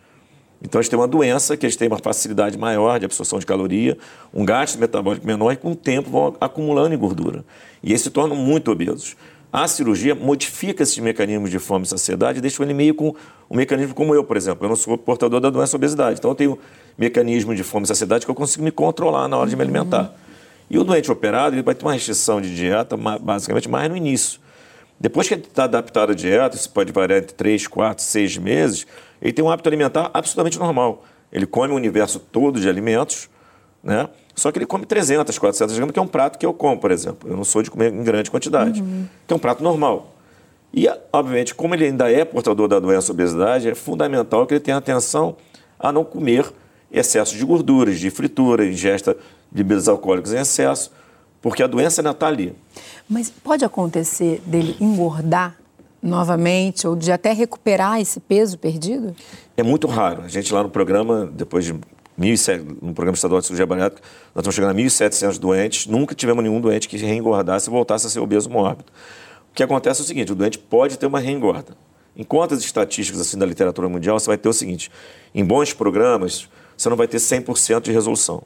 Então, 0.62 0.80
eles 0.80 0.90
têm 0.90 1.00
uma 1.00 1.08
doença 1.08 1.56
que 1.56 1.66
eles 1.66 1.76
têm 1.76 1.88
uma 1.88 2.00
facilidade 2.00 2.58
maior 2.58 3.00
de 3.00 3.06
absorção 3.06 3.40
de 3.40 3.46
caloria, 3.46 3.98
um 4.34 4.44
gasto 4.44 4.78
metabólico 4.78 5.26
menor 5.26 5.54
e, 5.54 5.56
com 5.56 5.72
o 5.72 5.76
tempo, 5.76 6.10
vão 6.10 6.36
acumulando 6.40 6.94
em 6.94 6.98
gordura. 6.98 7.46
E 7.82 7.92
eles 7.92 8.02
se 8.02 8.10
tornam 8.10 8.36
muito 8.36 8.70
obesos. 8.72 9.16
A 9.52 9.68
cirurgia 9.68 10.14
modifica 10.14 10.84
esses 10.84 10.98
mecanismos 11.00 11.50
de 11.50 11.58
fome 11.58 11.84
e 11.84 11.88
saciedade 11.88 12.38
e 12.38 12.42
deixa 12.42 12.62
ele 12.62 12.74
meio 12.74 12.94
com 12.94 13.16
um 13.50 13.56
mecanismo 13.56 13.96
como 13.96 14.14
eu, 14.14 14.24
por 14.24 14.38
exemplo. 14.38 14.66
Eu 14.66 14.70
não 14.70 14.76
sou 14.76 14.96
portador 14.96 15.40
da 15.40 15.50
doença 15.50 15.76
obesidade, 15.76 16.20
então 16.20 16.30
eu 16.32 16.36
tenho 16.36 16.60
mecanismo 16.96 17.56
de 17.56 17.64
fome 17.64 17.86
e 17.86 17.88
saciedade 17.88 18.26
que 18.26 18.32
eu 18.32 18.36
consigo 18.36 18.64
me 18.64 18.70
controlar 18.70 19.28
na 19.28 19.38
hora 19.38 19.50
de 19.50 19.56
me 19.56 19.64
alimentar. 19.64 20.02
Uhum. 20.02 20.30
E 20.70 20.78
o 20.78 20.84
doente 20.84 21.12
operado 21.12 21.56
ele 21.56 21.64
vai 21.64 21.74
ter 21.74 21.84
uma 21.84 21.94
restrição 21.94 22.40
de 22.40 22.56
dieta 22.56 22.96
basicamente 22.96 23.68
mais 23.68 23.90
no 23.90 23.98
início. 23.98 24.40
Depois 25.00 25.28
que 25.28 25.34
ele 25.34 25.44
está 25.44 25.64
adaptado 25.64 26.12
à 26.12 26.16
dieta, 26.16 26.56
isso 26.56 26.70
pode 26.70 26.92
variar 26.92 27.20
entre 27.20 27.34
3, 27.34 27.68
4, 27.68 28.04
6 28.04 28.38
meses, 28.38 28.88
ele 29.22 29.32
tem 29.32 29.44
um 29.44 29.50
hábito 29.50 29.70
alimentar 29.70 30.12
absolutamente 30.14 30.60
normal. 30.60 31.06
Ele 31.32 31.46
come 31.46 31.74
o 31.74 31.76
universo 31.76 32.20
todo 32.20 32.60
de 32.60 32.68
alimentos, 32.68 33.30
né? 33.84 34.10
Só 34.36 34.52
que 34.52 34.58
ele 34.58 34.66
come 34.66 34.86
300, 34.86 35.38
400 35.38 35.76
gramas, 35.76 35.94
que 35.94 36.00
é 36.00 36.02
um 36.02 36.08
prato 36.08 36.38
que 36.38 36.46
eu 36.46 36.54
como, 36.54 36.80
por 36.80 36.92
exemplo. 36.92 37.30
Eu 37.30 37.36
não 37.36 37.44
sou 37.44 37.62
de 37.62 37.70
comer 37.70 37.94
em 37.94 38.04
grande 38.04 38.32
quantidade. 38.32 38.82
Uhum. 38.82 39.06
Que 39.28 39.34
é 39.34 39.36
um 39.36 39.40
prato 39.40 39.64
normal. 39.64 40.16
E, 40.74 40.88
obviamente, 41.12 41.56
como 41.56 41.74
ele 41.76 41.86
ainda 41.86 42.12
é 42.12 42.24
portador 42.24 42.68
da 42.68 42.80
doença 42.80 43.12
obesidade, 43.12 43.70
é 43.70 43.76
fundamental 43.76 44.46
que 44.46 44.54
ele 44.54 44.62
tenha 44.62 44.78
atenção 44.78 45.36
a 45.80 45.92
não 45.92 46.04
comer 46.04 46.46
excesso 46.92 47.36
de 47.36 47.46
gorduras, 47.46 48.00
de 48.00 48.10
fritura, 48.10 48.66
ingesta 48.66 49.16
de 49.52 49.64
bebidas 49.64 49.88
alcoólicas 49.88 50.34
em 50.34 50.38
excesso, 50.38 50.92
porque 51.42 51.64
a 51.64 51.68
doença 51.68 52.02
ainda 52.02 52.12
está 52.12 52.28
ali. 52.28 52.56
Mas 53.10 53.30
pode 53.30 53.64
acontecer 53.66 54.42
dele 54.46 54.76
engordar 54.80 55.56
novamente 56.02 56.88
ou 56.88 56.96
de 56.96 57.12
até 57.12 57.34
recuperar 57.34 58.00
esse 58.00 58.20
peso 58.20 58.58
perdido? 58.58 59.16
É 59.58 59.64
muito 59.64 59.88
raro. 59.88 60.24
A 60.24 60.28
gente 60.28 60.54
lá 60.54 60.64
no 60.64 60.70
programa, 60.70 61.30
depois 61.34 61.66
de 61.66 61.74
1.700, 62.20 62.78
no 62.82 62.94
programa 62.94 63.16
estadual 63.16 63.40
de 63.40 63.48
cirurgia 63.48 63.66
bariátrica, 63.66 64.02
nós 64.36 64.42
estamos 64.42 64.56
chegando 64.56 64.72
a 64.72 64.82
1.700 64.82 65.40
doentes, 65.40 65.88
nunca 65.88 66.14
tivemos 66.14 66.44
nenhum 66.44 66.60
doente 66.60 66.88
que 66.88 66.98
reengordasse 66.98 67.70
e 67.70 67.72
voltasse 67.72 68.08
a 68.08 68.10
ser 68.10 68.20
obeso 68.20 68.50
mórbido. 68.50 68.92
O 69.52 69.54
que 69.54 69.64
acontece 69.64 70.02
é 70.02 70.04
o 70.04 70.08
seguinte, 70.08 70.32
o 70.32 70.36
doente 70.36 70.58
pode 70.58 70.98
ter 70.98 71.06
uma 71.06 71.20
reengorda. 71.20 71.76
Em 72.16 72.24
contas 72.24 72.60
estatísticas 72.60 73.22
assim 73.22 73.38
da 73.38 73.46
literatura 73.46 73.88
mundial, 73.88 74.20
você 74.20 74.28
vai 74.28 74.38
ter 74.38 74.50
o 74.50 74.54
seguinte, 74.54 74.92
em 75.34 75.44
bons 75.44 75.74
programas, 75.74 76.50
você 76.78 76.90
não 76.90 76.98
vai 76.98 77.08
ter 77.08 77.18
100% 77.18 77.82
de 77.82 77.92
resolução. 77.92 78.44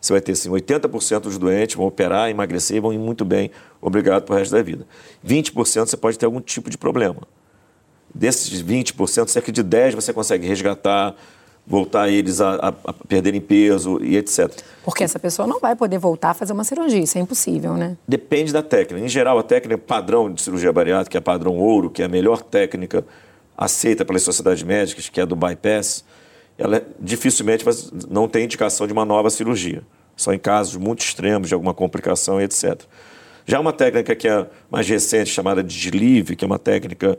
Você 0.00 0.12
vai 0.12 0.20
ter 0.20 0.32
assim, 0.32 0.48
80% 0.48 1.20
dos 1.20 1.36
doentes 1.36 1.76
vão 1.76 1.86
operar, 1.86 2.30
emagrecer 2.30 2.78
e 2.78 2.80
vão 2.80 2.92
ir 2.92 2.98
muito 2.98 3.24
bem, 3.24 3.50
obrigado 3.80 4.24
para 4.24 4.34
o 4.34 4.38
resto 4.38 4.52
da 4.52 4.62
vida. 4.62 4.86
20% 5.26 5.86
você 5.86 5.96
pode 5.96 6.18
ter 6.18 6.26
algum 6.26 6.40
tipo 6.40 6.70
de 6.70 6.78
problema. 6.78 7.22
Desses 8.14 8.62
20%, 8.62 9.28
cerca 9.28 9.52
de 9.52 9.62
10% 9.62 9.94
você 9.94 10.12
consegue 10.12 10.46
resgatar, 10.46 11.14
voltar 11.66 12.08
eles 12.08 12.40
a, 12.40 12.54
a, 12.54 12.68
a, 12.68 12.92
perderem 12.92 13.40
peso 13.40 14.02
e 14.02 14.16
etc. 14.16 14.50
Porque 14.82 15.04
essa 15.04 15.18
pessoa 15.18 15.46
não 15.46 15.60
vai 15.60 15.76
poder 15.76 15.98
voltar 15.98 16.30
a 16.30 16.34
fazer 16.34 16.52
uma 16.52 16.64
cirurgia, 16.64 17.00
isso 17.00 17.18
é 17.18 17.20
impossível, 17.20 17.74
né? 17.74 17.96
Depende 18.08 18.52
da 18.52 18.62
técnica. 18.62 19.04
Em 19.04 19.08
geral, 19.08 19.38
a 19.38 19.42
técnica 19.42 19.78
padrão 19.78 20.32
de 20.32 20.40
cirurgia 20.42 20.72
bariátrica, 20.72 21.10
que 21.10 21.16
é 21.16 21.20
padrão 21.20 21.58
ouro, 21.58 21.90
que 21.90 22.02
é 22.02 22.06
a 22.06 22.08
melhor 22.08 22.42
técnica 22.42 23.04
aceita 23.56 24.04
pelas 24.04 24.22
sociedades 24.22 24.62
médicas, 24.62 25.08
que 25.08 25.20
é 25.20 25.22
a 25.22 25.26
do 25.26 25.36
bypass, 25.36 26.02
ela 26.60 26.86
dificilmente 27.00 27.64
não 28.08 28.28
tem 28.28 28.44
indicação 28.44 28.86
de 28.86 28.92
uma 28.92 29.04
nova 29.04 29.30
cirurgia. 29.30 29.82
Só 30.14 30.34
em 30.34 30.38
casos 30.38 30.76
muito 30.76 31.00
extremos 31.00 31.48
de 31.48 31.54
alguma 31.54 31.72
complicação 31.72 32.38
e 32.38 32.44
etc. 32.44 32.82
Já 33.46 33.58
uma 33.58 33.72
técnica 33.72 34.14
que 34.14 34.28
é 34.28 34.46
mais 34.70 34.86
recente, 34.86 35.30
chamada 35.30 35.64
de 35.64 35.74
sleeve, 35.74 36.36
que 36.36 36.44
é 36.44 36.46
uma 36.46 36.58
técnica 36.58 37.18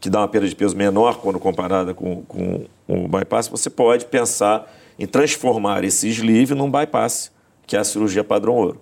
que 0.00 0.08
dá 0.08 0.20
uma 0.20 0.28
perda 0.28 0.48
de 0.48 0.56
peso 0.56 0.74
menor 0.74 1.18
quando 1.18 1.38
comparada 1.38 1.92
com, 1.92 2.22
com 2.22 2.64
o 2.88 3.06
bypass, 3.06 3.48
você 3.48 3.68
pode 3.68 4.06
pensar 4.06 4.66
em 4.98 5.06
transformar 5.06 5.84
esse 5.84 6.08
sleeve 6.08 6.54
num 6.54 6.70
bypass, 6.70 7.30
que 7.66 7.76
é 7.76 7.78
a 7.78 7.84
cirurgia 7.84 8.24
padrão 8.24 8.54
ouro. 8.54 8.80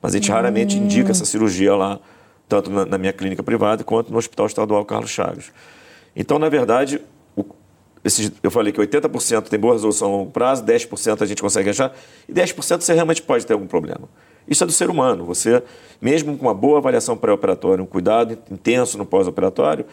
Mas 0.00 0.14
a 0.14 0.18
gente 0.18 0.30
hum. 0.30 0.34
raramente 0.34 0.78
indica 0.78 1.10
essa 1.10 1.24
cirurgia 1.24 1.74
lá, 1.74 1.98
tanto 2.48 2.70
na, 2.70 2.86
na, 2.86 2.96
minha 2.96 3.12
clínica 3.12 3.42
privada 3.42 3.82
quanto 3.82 4.12
no 4.12 4.18
Hospital 4.18 4.46
Estadual 4.46 4.84
Carlos 4.84 5.10
Chagas. 5.10 5.52
Então, 6.14 6.38
na 6.38 6.48
verdade, 6.48 7.00
esses, 8.04 8.32
eu 8.42 8.50
falei 8.50 8.72
que 8.72 8.80
80% 8.80 9.48
tem 9.48 9.58
boa 9.58 9.74
resolução 9.74 10.08
a 10.08 10.10
longo 10.10 10.30
prazo, 10.30 10.64
10% 10.64 11.22
a 11.22 11.26
gente 11.26 11.40
consegue 11.40 11.70
achar, 11.70 11.94
e 12.28 12.32
10% 12.32 12.80
você 12.80 12.92
realmente 12.92 13.22
pode 13.22 13.46
ter 13.46 13.52
algum 13.52 13.66
problema. 13.66 14.08
Isso 14.46 14.64
é 14.64 14.66
do 14.66 14.72
ser 14.72 14.90
humano. 14.90 15.24
Você, 15.24 15.62
mesmo 16.00 16.36
com 16.36 16.46
uma 16.46 16.54
boa 16.54 16.78
avaliação 16.78 17.16
pré-operatória, 17.16 17.82
um 17.82 17.86
cuidado 17.86 18.36
intenso 18.50 18.98
no 18.98 19.06
pós-operatório, 19.06 19.84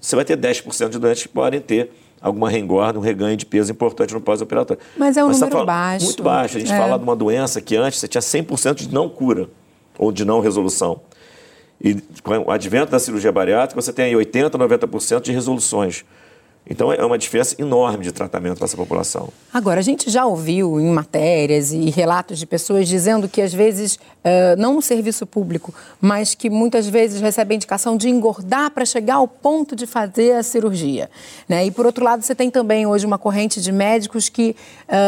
você 0.00 0.16
vai 0.16 0.24
ter 0.24 0.36
10% 0.36 0.88
de 0.88 0.98
doentes 0.98 1.22
que 1.22 1.28
podem 1.28 1.60
ter 1.60 1.90
alguma 2.20 2.48
rengorda, 2.48 2.98
um 2.98 3.02
reganho 3.02 3.36
de 3.36 3.44
peso 3.44 3.70
importante 3.70 4.14
no 4.14 4.20
pós-operatório. 4.20 4.82
Mas 4.96 5.16
é 5.16 5.24
um 5.24 5.28
Mas 5.28 5.40
número 5.40 5.52
fala, 5.58 5.66
baixo. 5.66 6.04
Muito 6.06 6.22
baixo. 6.22 6.56
A 6.56 6.60
gente 6.60 6.72
é. 6.72 6.76
fala 6.76 6.96
de 6.96 7.04
uma 7.04 7.16
doença 7.16 7.60
que 7.60 7.76
antes 7.76 7.98
você 7.98 8.08
tinha 8.08 8.22
100% 8.22 8.74
de 8.74 8.94
não 8.94 9.08
cura 9.08 9.48
ou 9.98 10.10
de 10.10 10.24
não 10.24 10.40
resolução. 10.40 11.00
E 11.80 11.96
com 12.22 12.38
o 12.38 12.50
advento 12.50 12.92
da 12.92 12.98
cirurgia 12.98 13.32
bariátrica, 13.32 13.80
você 13.80 13.92
tem 13.92 14.06
aí 14.06 14.14
80%, 14.14 14.50
90% 14.50 15.20
de 15.20 15.32
resoluções. 15.32 16.04
Então 16.68 16.92
é 16.92 17.04
uma 17.04 17.18
diferença 17.18 17.56
enorme 17.58 18.04
de 18.04 18.12
tratamento 18.12 18.56
para 18.56 18.66
essa 18.66 18.76
população. 18.76 19.28
Agora, 19.52 19.80
a 19.80 19.82
gente 19.82 20.08
já 20.08 20.24
ouviu 20.24 20.80
em 20.80 20.86
matérias 20.86 21.72
e 21.72 21.90
relatos 21.90 22.38
de 22.38 22.46
pessoas 22.46 22.88
dizendo 22.88 23.28
que 23.28 23.42
às 23.42 23.52
vezes, 23.52 23.96
uh, 23.96 24.56
não 24.56 24.74
no 24.74 24.82
serviço 24.82 25.26
público, 25.26 25.74
mas 26.00 26.34
que 26.34 26.48
muitas 26.48 26.86
vezes 26.86 27.20
recebem 27.20 27.56
indicação 27.56 27.96
de 27.96 28.08
engordar 28.08 28.70
para 28.70 28.84
chegar 28.84 29.16
ao 29.16 29.26
ponto 29.26 29.74
de 29.74 29.86
fazer 29.86 30.36
a 30.36 30.42
cirurgia. 30.42 31.10
Né? 31.48 31.66
E 31.66 31.70
por 31.70 31.84
outro 31.84 32.04
lado, 32.04 32.22
você 32.22 32.34
tem 32.34 32.48
também 32.48 32.86
hoje 32.86 33.04
uma 33.04 33.18
corrente 33.18 33.60
de 33.60 33.72
médicos 33.72 34.28
que 34.28 34.54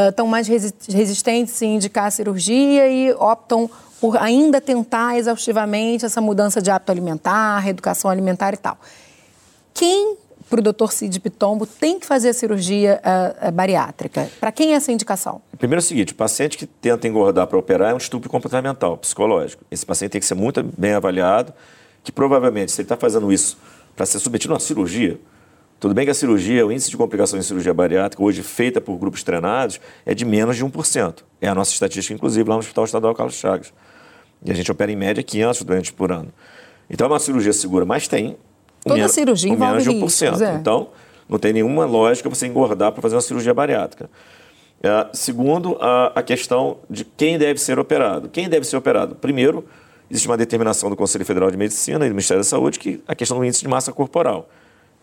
estão 0.09 0.27
mais 0.27 0.49
resistentes 0.49 1.61
em 1.63 1.77
indicar 1.77 2.07
a 2.07 2.11
cirurgia 2.11 2.89
e 2.89 3.13
optam 3.13 3.71
por 4.01 4.19
ainda 4.19 4.61
tentar 4.61 5.17
exaustivamente 5.17 6.05
essa 6.05 6.21
mudança 6.21 6.61
de 6.61 6.71
hábito 6.71 6.93
alimentar, 6.93 7.59
reeducação 7.61 8.11
alimentar 8.11 8.53
e 8.53 8.57
tal. 8.57 8.77
Quem 9.73 10.17
para 10.49 10.61
o 10.61 10.63
doutor 10.63 10.93
Cid 10.93 11.19
Pitombo 11.21 11.67
tem 11.67 11.99
que 11.99 12.07
fazer 12.07 12.31
a 12.31 12.33
cirurgia 12.35 13.01
uh, 13.03 13.53
bariátrica? 13.53 14.31
Para 14.39 14.53
quem 14.53 14.73
é 14.73 14.77
essa 14.77 14.93
indicação? 14.93 15.41
Primeiro 15.59 15.81
é 15.81 15.85
o 15.85 15.87
seguinte, 15.87 16.13
o 16.13 16.17
paciente 16.17 16.57
que 16.57 16.67
tenta 16.67 17.09
engordar 17.09 17.47
para 17.47 17.59
operar 17.59 17.91
é 17.91 17.95
um 17.95 17.99
estupro 17.99 18.29
comportamental, 18.29 18.97
psicológico. 18.97 19.65
Esse 19.71 19.85
paciente 19.85 20.13
tem 20.13 20.21
que 20.21 20.27
ser 20.27 20.35
muito 20.35 20.63
bem 20.63 20.93
avaliado, 20.93 21.53
que 22.03 22.13
provavelmente, 22.13 22.73
se 22.73 22.81
ele 22.81 22.87
está 22.87 22.97
fazendo 22.97 23.33
isso 23.33 23.57
para 23.97 24.07
ser 24.07 24.19
submetido 24.19 24.53
a 24.53 24.55
uma 24.55 24.61
cirurgia, 24.61 25.19
tudo 25.81 25.95
bem 25.95 26.05
que 26.05 26.11
a 26.11 26.15
cirurgia, 26.15 26.67
o 26.67 26.73
índice 26.73 26.89
de 26.91 26.97
complicação 26.97 27.39
em 27.39 27.43
cirurgia 27.43 27.75
bariátrica, 27.75 28.23
hoje 28.23 28.43
feita 28.43 28.81
por 28.81 28.97
grupos 28.97 29.23
treinados, 29.23 29.81
é 30.07 30.15
de 30.15 30.25
menos 30.25 30.57
de 30.57 30.65
1%. 30.65 31.23
É 31.41 31.49
a 31.49 31.55
nossa 31.55 31.73
estatística, 31.73 32.15
inclusive, 32.15 32.49
lá 32.49 32.55
no 32.55 32.61
Hospital 32.61 32.85
Estadual 32.85 33.15
Carlos 33.15 33.35
Chagas. 33.35 33.73
E 34.43 34.51
a 34.51 34.55
gente 34.55 34.71
opera 34.73 34.91
em 34.91 34.97
média 34.97 35.23
500 35.23 35.63
doentes 35.63 35.91
por 35.91 36.11
ano. 36.11 36.33
Então 36.89 37.07
é 37.07 37.11
uma 37.11 37.19
cirurgia 37.19 37.53
segura, 37.53 37.85
mas 37.85 38.09
tem 38.09 38.37
Toda 38.85 38.97
menos, 38.97 39.13
cirurgia 39.13 39.51
envolve 39.51 39.73
menos 39.73 39.85
de 39.85 39.91
1%. 39.91 40.03
Riscos, 40.03 40.43
é. 40.43 40.55
Então, 40.55 40.89
não 41.29 41.39
tem 41.39 41.53
nenhuma 41.53 41.87
lógica 41.87 42.29
você 42.29 42.47
engordar 42.47 42.93
para 42.93 43.01
fazer 43.01 43.15
uma 43.15 43.23
cirurgia 43.23 43.55
bariátrica. 43.55 44.11
É, 44.83 45.09
segundo, 45.15 45.79
a, 45.81 46.13
a, 46.15 46.23
questão 46.23 46.77
de 46.91 47.05
quem 47.05 47.39
deve 47.39 47.59
ser 47.59 47.79
operado. 47.79 48.29
Quem 48.29 48.49
deve 48.49 48.67
ser 48.67 48.77
operado? 48.77 49.15
Primeiro, 49.15 49.65
existe 50.11 50.29
uma 50.29 50.37
determinação 50.37 50.91
do 50.91 50.97
Conselho 50.97 51.25
Federal 51.25 51.51
de 51.51 51.57
Medicina 51.57 52.05
e 52.05 52.09
do 52.09 52.13
Ministério 52.13 52.43
da 52.43 52.47
Saúde 52.47 52.79
que 52.79 53.03
a 53.09 53.15
questão 53.15 53.39
do 53.39 53.45
índice 53.45 53.63
de 53.63 53.69
massa 53.69 53.93
corporal. 53.93 54.49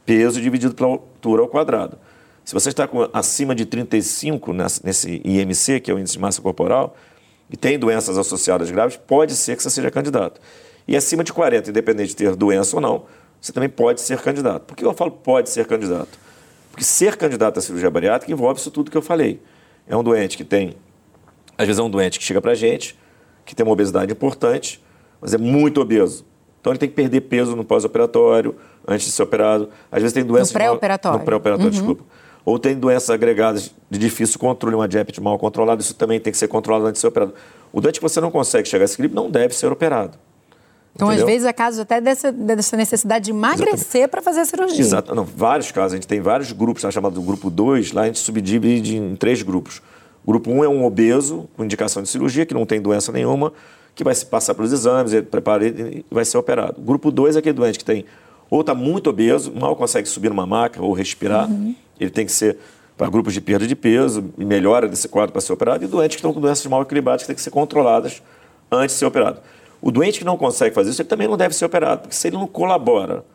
Peso 0.05 0.39
dividido 0.39 0.75
pela 0.75 0.89
altura 0.89 1.41
ao 1.41 1.47
quadrado. 1.47 1.97
Se 2.45 2.53
você 2.53 2.69
está 2.69 2.87
com 2.87 3.09
acima 3.11 3.55
de 3.55 3.65
35 3.65 4.53
nesse 4.53 5.21
IMC, 5.25 5.79
que 5.79 5.89
é 5.89 5.93
o 5.93 5.99
índice 5.99 6.13
de 6.13 6.19
massa 6.19 6.41
corporal, 6.41 6.95
e 7.49 7.57
tem 7.57 7.77
doenças 7.77 8.17
associadas 8.17 8.69
graves, 8.69 8.97
pode 8.97 9.33
ser 9.35 9.55
que 9.55 9.63
você 9.63 9.69
seja 9.69 9.89
candidato. 9.89 10.39
E 10.87 10.95
acima 10.95 11.23
de 11.23 11.33
40, 11.33 11.69
independente 11.69 12.09
de 12.09 12.15
ter 12.15 12.35
doença 12.35 12.75
ou 12.75 12.81
não, 12.81 13.03
você 13.41 13.51
também 13.51 13.69
pode 13.69 13.99
ser 13.99 14.21
candidato. 14.21 14.63
Por 14.63 14.77
que 14.77 14.85
eu 14.85 14.93
falo 14.93 15.11
pode 15.11 15.49
ser 15.49 15.65
candidato? 15.65 16.19
Porque 16.69 16.83
ser 16.83 17.17
candidato 17.17 17.57
à 17.57 17.61
cirurgia 17.61 17.89
bariátrica 17.89 18.31
envolve 18.31 18.59
isso 18.59 18.69
tudo 18.69 18.91
que 18.91 18.97
eu 18.97 19.01
falei. 19.01 19.41
É 19.87 19.97
um 19.97 20.03
doente 20.03 20.37
que 20.37 20.43
tem, 20.43 20.75
às 21.57 21.65
vezes 21.65 21.79
é 21.79 21.83
um 21.83 21.89
doente 21.89 22.19
que 22.19 22.23
chega 22.23 22.39
para 22.39 22.51
a 22.51 22.55
gente, 22.55 22.97
que 23.43 23.55
tem 23.55 23.65
uma 23.65 23.73
obesidade 23.73 24.11
importante, 24.11 24.81
mas 25.19 25.33
é 25.33 25.37
muito 25.37 25.81
obeso. 25.81 26.25
Então 26.61 26.71
ele 26.71 26.77
tem 26.77 26.87
que 26.87 26.95
perder 26.95 27.21
peso 27.21 27.55
no 27.55 27.65
pós-operatório, 27.65 28.55
antes 28.87 29.07
de 29.07 29.11
ser 29.11 29.23
operado. 29.23 29.69
Às 29.91 30.01
vezes 30.01 30.13
tem 30.13 30.23
doenças... 30.23 30.49
No 30.49 30.53
pré-operatório. 30.53 31.19
No 31.19 31.25
pré-operatório, 31.25 31.65
uhum. 31.65 31.71
desculpa. 31.71 32.03
Ou 32.45 32.59
tem 32.59 32.75
doenças 32.75 33.09
agregadas 33.09 33.71
de 33.89 33.99
difícil 33.99 34.39
controle, 34.39 34.75
uma 34.75 34.87
diabetes 34.87 35.19
mal 35.19 35.37
controlada, 35.39 35.81
isso 35.81 35.95
também 35.95 36.19
tem 36.19 36.31
que 36.31 36.37
ser 36.37 36.47
controlado 36.47 36.85
antes 36.85 36.99
de 36.99 37.01
ser 37.01 37.07
operado. 37.07 37.33
O 37.73 37.81
doente 37.81 37.99
que 37.99 38.03
você 38.03 38.21
não 38.21 38.29
consegue 38.29 38.67
chegar 38.67 38.83
a 38.83 38.85
esse 38.85 38.93
equilíbrio 38.93 39.21
não 39.21 39.29
deve 39.29 39.55
ser 39.55 39.71
operado. 39.71 40.17
Então, 40.93 41.07
Entendeu? 41.07 41.25
às 41.25 41.31
vezes, 41.31 41.47
é 41.47 41.53
caso 41.53 41.81
até 41.81 42.01
dessa, 42.01 42.31
dessa 42.31 42.75
necessidade 42.75 43.25
de 43.25 43.31
emagrecer 43.31 44.09
para 44.09 44.21
fazer 44.21 44.41
a 44.41 44.45
cirurgia. 44.45 44.79
Exato. 44.79 45.15
Não, 45.15 45.23
vários 45.23 45.71
casos. 45.71 45.93
A 45.93 45.95
gente 45.95 46.07
tem 46.07 46.19
vários 46.19 46.51
grupos, 46.51 46.81
tá 46.81 46.91
chamado 46.91 47.21
grupo 47.21 47.49
2, 47.49 47.93
lá 47.93 48.03
a 48.03 48.05
gente 48.07 48.19
subdivide 48.19 48.97
em 48.97 49.15
três 49.15 49.41
grupos. 49.41 49.81
O 50.23 50.31
grupo 50.31 50.51
1 50.51 50.57
um 50.57 50.63
é 50.63 50.69
um 50.69 50.85
obeso 50.85 51.49
com 51.55 51.63
indicação 51.63 52.03
de 52.03 52.09
cirurgia, 52.09 52.45
que 52.45 52.53
não 52.53 52.65
tem 52.65 52.81
doença 52.81 53.11
nenhuma, 53.11 53.53
que 53.95 54.03
vai 54.03 54.13
se 54.13 54.25
passar 54.25 54.53
pelos 54.53 54.71
exames, 54.71 55.13
prepara 55.31 55.65
e 55.65 56.05
vai 56.11 56.25
ser 56.25 56.37
operado. 56.37 56.79
O 56.79 56.83
grupo 56.83 57.09
2 57.09 57.35
é 57.35 57.39
aquele 57.39 57.53
doente 57.53 57.79
que 57.79 57.85
tem 57.85 58.05
ou 58.51 58.59
está 58.59 58.75
muito 58.75 59.09
obeso, 59.09 59.53
mal 59.55 59.77
consegue 59.77 60.09
subir 60.09 60.27
numa 60.27 60.45
maca 60.45 60.83
ou 60.83 60.91
respirar. 60.91 61.49
Uhum. 61.49 61.73
Ele 61.97 62.09
tem 62.09 62.25
que 62.25 62.33
ser 62.33 62.57
para 62.97 63.09
grupos 63.09 63.33
de 63.33 63.39
perda 63.39 63.65
de 63.65 63.77
peso 63.77 64.25
e 64.37 64.43
melhora 64.43 64.89
desse 64.89 65.07
quadro 65.07 65.31
para 65.31 65.39
ser 65.39 65.53
operado. 65.53 65.85
E 65.85 65.87
doentes 65.87 66.17
que 66.17 66.19
estão 66.19 66.33
com 66.33 66.41
doenças 66.41 66.65
mal 66.65 66.81
equilibradas 66.81 67.23
que 67.23 67.27
têm 67.27 67.35
que 67.35 67.41
ser 67.41 67.49
controladas 67.49 68.21
antes 68.69 68.95
de 68.95 68.99
ser 68.99 69.05
operado. 69.05 69.39
O 69.81 69.91
doente 69.91 70.19
que 70.19 70.25
não 70.25 70.37
consegue 70.37 70.75
fazer 70.75 70.91
isso, 70.91 71.01
ele 71.01 71.09
também 71.09 71.27
não 71.27 71.35
deve 71.35 71.55
ser 71.55 71.65
operado, 71.65 72.01
porque 72.01 72.15
se 72.15 72.27
ele 72.27 72.37
não 72.37 72.45
colabora 72.45 73.25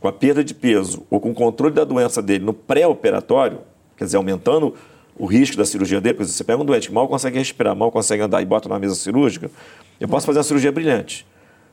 com 0.00 0.08
a 0.08 0.12
perda 0.12 0.42
de 0.42 0.54
peso 0.54 1.06
ou 1.10 1.20
com 1.20 1.30
o 1.30 1.34
controle 1.34 1.74
da 1.74 1.84
doença 1.84 2.22
dele 2.22 2.44
no 2.44 2.52
pré-operatório, 2.52 3.60
quer 3.96 4.04
dizer, 4.04 4.16
aumentando 4.16 4.74
o 5.18 5.26
risco 5.26 5.56
da 5.56 5.64
cirurgia 5.64 6.00
dele, 6.00 6.14
porque 6.14 6.30
você 6.30 6.44
pega 6.44 6.60
um 6.60 6.64
doente 6.64 6.88
que 6.88 6.94
mal 6.94 7.08
consegue 7.08 7.38
respirar, 7.38 7.74
mal 7.74 7.90
consegue 7.90 8.22
andar 8.22 8.40
e 8.42 8.44
bota 8.44 8.68
na 8.68 8.78
mesa 8.78 8.94
cirúrgica, 8.94 9.50
eu 9.98 10.08
posso 10.08 10.26
fazer 10.26 10.38
uma 10.38 10.44
cirurgia 10.44 10.72
brilhante. 10.72 11.26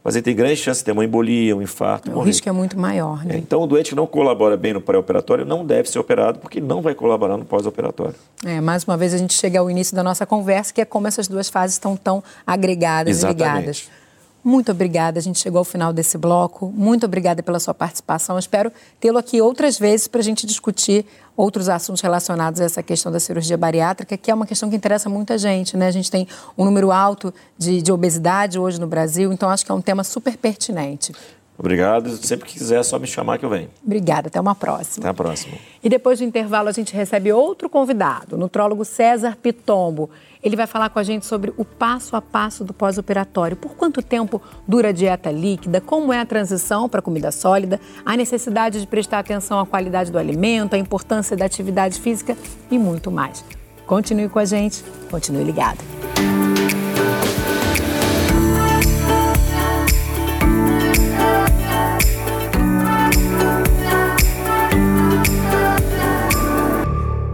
Mas 0.03 0.15
ele 0.15 0.23
tem 0.23 0.35
grande 0.35 0.57
chance 0.57 0.81
de 0.81 0.85
ter 0.85 0.91
uma 0.91 1.05
embolia, 1.05 1.55
um 1.55 1.61
infarto. 1.61 2.11
O 2.11 2.15
morrer. 2.15 2.27
risco 2.27 2.49
é 2.49 2.51
muito 2.51 2.77
maior, 2.77 3.23
né? 3.23 3.37
Então, 3.37 3.61
o 3.61 3.67
doente 3.67 3.89
que 3.91 3.95
não 3.95 4.05
colabora 4.05 4.57
bem 4.57 4.73
no 4.73 4.81
pré-operatório 4.81 5.45
não 5.45 5.65
deve 5.65 5.89
ser 5.89 5.97
operado, 5.97 6.39
porque 6.39 6.59
não 6.59 6.81
vai 6.81 6.93
colaborar 6.93 7.37
no 7.37 7.45
pós-operatório. 7.45 8.15
É, 8.45 8.59
mais 8.59 8.83
uma 8.83 8.97
vez 8.97 9.13
a 9.13 9.17
gente 9.17 9.33
chega 9.33 9.59
ao 9.59 9.71
início 9.71 9.95
da 9.95 10.03
nossa 10.03 10.25
conversa, 10.25 10.73
que 10.73 10.81
é 10.81 10.85
como 10.85 11.07
essas 11.07 11.27
duas 11.27 11.49
fases 11.49 11.75
estão 11.75 11.95
tão 11.95 12.21
agregadas 12.45 13.17
Exatamente. 13.17 13.41
e 13.41 13.59
ligadas. 13.59 14.02
Muito 14.43 14.71
obrigada. 14.71 15.19
A 15.19 15.21
gente 15.21 15.39
chegou 15.39 15.59
ao 15.59 15.63
final 15.63 15.93
desse 15.93 16.17
bloco. 16.17 16.71
Muito 16.75 17.05
obrigada 17.05 17.41
pela 17.41 17.59
sua 17.59 17.73
participação. 17.73 18.37
Espero 18.37 18.71
tê-lo 18.99 19.17
aqui 19.17 19.41
outras 19.41 19.79
vezes 19.79 20.07
para 20.07 20.19
a 20.19 20.23
gente 20.23 20.45
discutir 20.45 21.05
outros 21.35 21.69
assuntos 21.69 22.01
relacionados 22.01 22.59
a 22.59 22.65
essa 22.65 22.83
questão 22.83 23.11
da 23.11 23.19
cirurgia 23.19 23.57
bariátrica, 23.57 24.17
que 24.17 24.29
é 24.29 24.33
uma 24.33 24.45
questão 24.45 24.69
que 24.69 24.75
interessa 24.75 25.09
muita 25.09 25.37
gente. 25.37 25.77
Né? 25.77 25.87
A 25.87 25.91
gente 25.91 26.11
tem 26.11 26.27
um 26.57 26.65
número 26.65 26.91
alto 26.91 27.33
de, 27.57 27.81
de 27.81 27.91
obesidade 27.91 28.59
hoje 28.59 28.79
no 28.79 28.87
Brasil, 28.87 29.31
então 29.31 29.49
acho 29.49 29.65
que 29.65 29.71
é 29.71 29.75
um 29.75 29.81
tema 29.81 30.03
super 30.03 30.35
pertinente. 30.35 31.13
Obrigado. 31.57 32.09
Sempre 32.17 32.47
que 32.47 32.53
quiser, 32.53 32.79
é 32.79 32.83
só 32.83 32.97
me 32.97 33.07
chamar 33.07 33.37
que 33.37 33.45
eu 33.45 33.49
venho. 33.49 33.69
Obrigada. 33.85 34.27
Até 34.27 34.41
uma 34.41 34.55
próxima. 34.55 35.03
Até 35.03 35.09
a 35.09 35.13
próxima. 35.13 35.55
E 35.83 35.89
depois 35.89 36.19
do 36.19 36.25
intervalo, 36.25 36.67
a 36.67 36.71
gente 36.71 36.93
recebe 36.93 37.31
outro 37.31 37.69
convidado, 37.69 38.35
o 38.35 38.39
nutrólogo 38.39 38.83
César 38.83 39.37
Pitombo. 39.41 40.09
Ele 40.43 40.57
vai 40.57 40.67
falar 40.67 40.89
com 40.89 40.99
a 40.99 41.03
gente 41.03 41.25
sobre 41.25 41.53
o 41.55 41.63
passo 41.63 42.15
a 42.17 42.21
passo 42.21 42.65
do 42.65 42.73
pós-operatório. 42.73 43.55
Por 43.55 43.75
quanto 43.75 44.01
tempo 44.01 44.41
dura 44.67 44.89
a 44.89 44.91
dieta 44.91 45.31
líquida? 45.31 45.79
Como 45.79 46.11
é 46.11 46.19
a 46.19 46.25
transição 46.25 46.89
para 46.89 47.01
comida 47.01 47.31
sólida? 47.31 47.79
A 48.05 48.17
necessidade 48.17 48.81
de 48.81 48.85
prestar 48.85 49.19
atenção 49.19 49.59
à 49.59 49.65
qualidade 49.65 50.11
do 50.11 50.19
alimento, 50.19 50.73
a 50.73 50.77
importância 50.77 51.37
da 51.37 51.45
atividade 51.45 52.01
física 52.01 52.37
e 52.69 52.77
muito 52.77 53.09
mais. 53.09 53.43
Continue 53.87 54.27
com 54.27 54.39
a 54.39 54.45
gente, 54.45 54.83
continue 55.09 55.45
ligado. 55.45 55.79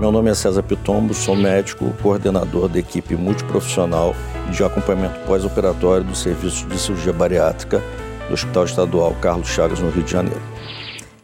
Meu 0.10 0.14
nome 0.14 0.32
é 0.32 0.34
César 0.34 0.64
Pitombo, 0.64 1.14
sou 1.14 1.36
médico, 1.36 1.94
coordenador 2.02 2.68
da 2.68 2.80
equipe 2.80 3.16
multiprofissional 3.16 4.16
de 4.50 4.64
acompanhamento 4.64 5.20
pós-operatório 5.28 6.04
do 6.04 6.16
Serviço 6.16 6.66
de 6.66 6.80
Cirurgia 6.80 7.14
Bariátrica 7.14 7.80
do 8.28 8.34
Hospital 8.34 8.66
Estadual 8.66 9.14
Carlos 9.22 9.48
Chagas, 9.50 9.80
no 9.80 9.92
Rio 9.92 10.02
de 10.02 10.12
Janeiro. 10.12 10.42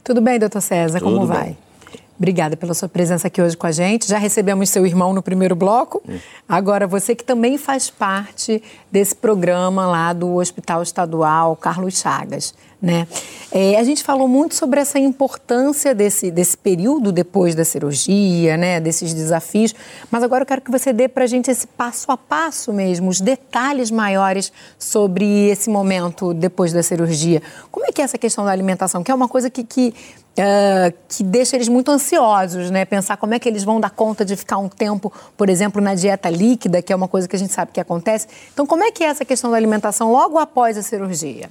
Tudo 0.04 0.22
bem, 0.22 0.38
doutor 0.38 0.62
César? 0.62 1.00
Tudo 1.00 1.15
Como 1.15 1.25
vai? 1.25 1.58
Obrigada 2.15 2.56
pela 2.56 2.75
sua 2.75 2.88
presença 2.88 3.25
aqui 3.25 3.42
hoje 3.42 3.58
com 3.58 3.65
a 3.65 3.72
gente. 3.72 4.08
Já 4.08 4.20
recebemos 4.20 4.70
seu 4.70 4.86
irmão 4.86 5.15
no 5.15 5.22
primeiro 5.24 5.56
bloco. 5.56 6.04
Agora, 6.48 6.86
você 6.86 7.15
que 7.15 7.24
também 7.24 7.58
faz 7.58 7.89
parte 7.89 8.62
desse 8.92 9.15
programa 9.15 9.88
lá 9.88 10.13
do 10.13 10.36
Hospital 10.36 10.84
Estadual 10.84 11.56
Carlos 11.56 12.00
Chagas. 12.00 12.54
Né? 12.86 13.08
É, 13.51 13.80
a 13.80 13.84
gente 13.84 14.04
falou 14.04 14.27
muito 14.27 14.54
sobre 14.54 14.80
essa 14.80 15.00
importância 15.00 15.96
desse, 15.96 16.30
desse 16.30 16.56
período 16.56 17.12
depois 17.12 17.56
da 17.56 17.65
cirurgia, 17.65 18.56
né? 18.58 18.80
desses 18.80 19.12
desafios, 19.12 19.74
mas 20.12 20.22
agora 20.22 20.44
eu 20.44 20.46
quero 20.46 20.62
que 20.62 20.70
você 20.70 20.94
dê 20.94 21.08
para 21.08 21.24
a 21.24 21.27
gente 21.27 21.50
esse 21.50 21.65
passo 21.65 22.12
a 22.12 22.18
passo 22.18 22.72
mesmo, 22.72 23.10
os 23.10 23.20
detalhes 23.20 23.89
maiores 23.89 24.54
sobre 24.77 25.50
esse 25.50 25.68
momento 25.68 26.32
depois 26.32 26.72
da 26.72 26.84
cirurgia. 26.84 27.42
Como 27.72 27.88
é 27.88 27.92
que 27.92 28.01
é 28.01 28.06
essa 28.06 28.20
questão 28.20 28.46
da 28.46 28.51
alimentação? 28.51 29.04
Que 29.04 29.10
é 29.10 29.15
uma 29.15 29.27
coisa 29.27 29.50
que, 29.50 29.63
que 29.63 29.96
Uh, 30.38 30.92
que 31.08 31.24
deixa 31.24 31.56
eles 31.56 31.70
muito 31.70 31.89
ansiosos, 31.89 32.70
né? 32.70 32.84
Pensar 32.84 33.15
como 33.15 33.34
é 33.34 33.39
que 33.39 33.48
eles 33.48 33.63
vão 33.63 33.80
dar 33.80 33.89
conta 33.89 34.25
de 34.25 34.36
ficar 34.36 34.58
um 34.58 34.68
tempo, 34.68 35.10
por 35.38 35.50
exemplo, 35.50 35.82
na 35.82 35.96
dieta 35.96 36.30
líquida, 36.30 36.82
que 36.82 36.92
é 36.92 36.96
uma 36.96 37.08
coisa 37.08 37.25
que 37.25 37.38
a 37.38 37.39
gente 37.39 37.54
sabe 37.54 37.72
que 37.72 37.80
acontece. 37.80 38.27
Então, 38.54 38.68
como 38.68 38.84
é 38.84 38.92
que 38.92 39.01
é 39.01 39.08
essa 39.08 39.24
questão 39.24 39.50
da 39.50 39.56
alimentação 39.56 40.12
logo 40.12 40.38
após 40.38 40.77
a 40.77 40.82
cirurgia? 40.82 41.50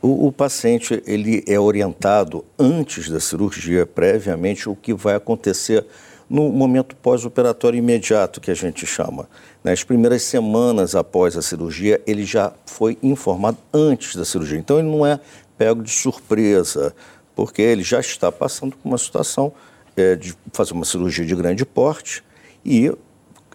O, 0.00 0.28
o 0.28 0.32
paciente 0.32 1.02
ele 1.06 1.44
é 1.46 1.58
orientado 1.58 2.44
antes 2.58 3.08
da 3.08 3.18
cirurgia, 3.18 3.84
previamente, 3.84 4.68
o 4.68 4.76
que 4.76 4.94
vai 4.94 5.14
acontecer 5.14 5.84
no 6.28 6.50
momento 6.50 6.94
pós-operatório 6.94 7.78
imediato, 7.78 8.40
que 8.40 8.50
a 8.50 8.54
gente 8.54 8.86
chama. 8.86 9.28
Nas 9.64 9.82
primeiras 9.82 10.22
semanas 10.22 10.94
após 10.94 11.36
a 11.36 11.42
cirurgia, 11.42 12.00
ele 12.06 12.24
já 12.24 12.52
foi 12.66 12.98
informado 13.02 13.58
antes 13.72 14.14
da 14.14 14.24
cirurgia. 14.24 14.58
Então, 14.58 14.78
ele 14.78 14.88
não 14.88 15.06
é 15.06 15.18
pego 15.56 15.82
de 15.82 15.90
surpresa 15.90 16.94
porque 17.34 17.62
ele 17.62 17.82
já 17.82 18.00
está 18.00 18.30
passando 18.32 18.76
por 18.76 18.88
uma 18.88 18.98
situação 18.98 19.52
é, 19.96 20.16
de 20.16 20.34
fazer 20.52 20.72
uma 20.72 20.84
cirurgia 20.84 21.24
de 21.24 21.34
grande 21.34 21.64
porte 21.64 22.22
e 22.64 22.92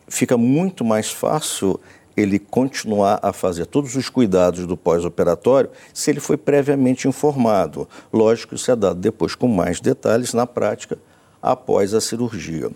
fica 0.07 0.37
muito 0.37 0.85
mais 0.85 1.11
fácil 1.11 1.79
ele 2.15 2.37
continuar 2.39 3.19
a 3.21 3.33
fazer 3.33 3.65
todos 3.65 3.95
os 3.95 4.09
cuidados 4.09 4.65
do 4.65 4.77
pós-operatório 4.77 5.69
se 5.93 6.11
ele 6.11 6.19
foi 6.19 6.37
previamente 6.37 7.07
informado. 7.07 7.87
Lógico, 8.11 8.55
isso 8.55 8.71
é 8.71 8.75
dado 8.75 8.99
depois 8.99 9.35
com 9.35 9.47
mais 9.47 9.79
detalhes 9.79 10.33
na 10.33 10.45
prática 10.45 10.97
após 11.41 11.93
a 11.93 12.01
cirurgia. 12.01 12.69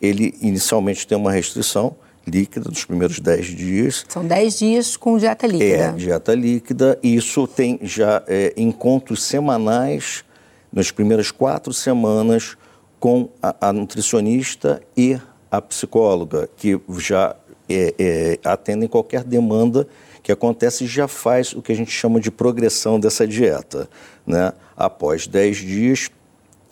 Ele 0.00 0.34
inicialmente 0.40 1.06
tem 1.06 1.16
uma 1.16 1.32
restrição 1.32 1.96
líquida 2.26 2.70
dos 2.70 2.84
primeiros 2.84 3.20
10 3.20 3.46
dias. 3.46 4.06
São 4.08 4.26
10 4.26 4.58
dias 4.58 4.96
com 4.96 5.18
dieta 5.18 5.46
líquida. 5.46 5.84
É, 5.84 5.92
dieta 5.92 6.34
líquida. 6.34 6.98
E 7.02 7.14
isso 7.14 7.46
tem 7.46 7.78
já 7.82 8.22
é, 8.26 8.54
encontros 8.56 9.22
semanais 9.22 10.24
nas 10.72 10.90
primeiras 10.90 11.30
quatro 11.30 11.72
semanas 11.72 12.56
com 12.98 13.28
a, 13.42 13.68
a 13.68 13.72
nutricionista 13.72 14.82
e 14.96 15.18
a 15.50 15.60
psicóloga, 15.60 16.48
que 16.56 16.80
já 16.98 17.36
é, 17.68 17.94
é, 17.98 18.38
atendem 18.44 18.88
qualquer 18.88 19.24
demanda 19.24 19.86
que 20.22 20.32
acontece 20.32 20.84
e 20.84 20.86
já 20.86 21.06
faz 21.06 21.52
o 21.52 21.60
que 21.60 21.72
a 21.72 21.76
gente 21.76 21.90
chama 21.90 22.18
de 22.18 22.30
progressão 22.30 22.98
dessa 22.98 23.26
dieta. 23.26 23.88
Né? 24.26 24.52
Após 24.76 25.26
10 25.26 25.56
dias, 25.58 26.10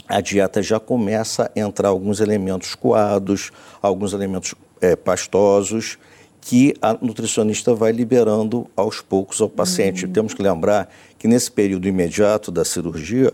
a 0.08 0.20
dieta 0.20 0.62
já 0.62 0.80
começa 0.80 1.50
a 1.54 1.60
entrar 1.60 1.88
alguns 1.88 2.20
elementos 2.20 2.74
coados, 2.74 3.50
alguns 3.80 4.12
elementos 4.12 4.54
é, 4.80 4.96
pastosos, 4.96 5.98
que 6.40 6.74
a 6.82 6.94
nutricionista 7.00 7.72
vai 7.74 7.92
liberando 7.92 8.66
aos 8.76 9.00
poucos 9.00 9.40
ao 9.40 9.48
paciente. 9.48 10.06
Uhum. 10.06 10.12
Temos 10.12 10.34
que 10.34 10.42
lembrar 10.42 10.92
que 11.18 11.28
nesse 11.28 11.50
período 11.50 11.86
imediato 11.86 12.50
da 12.50 12.64
cirurgia, 12.64 13.32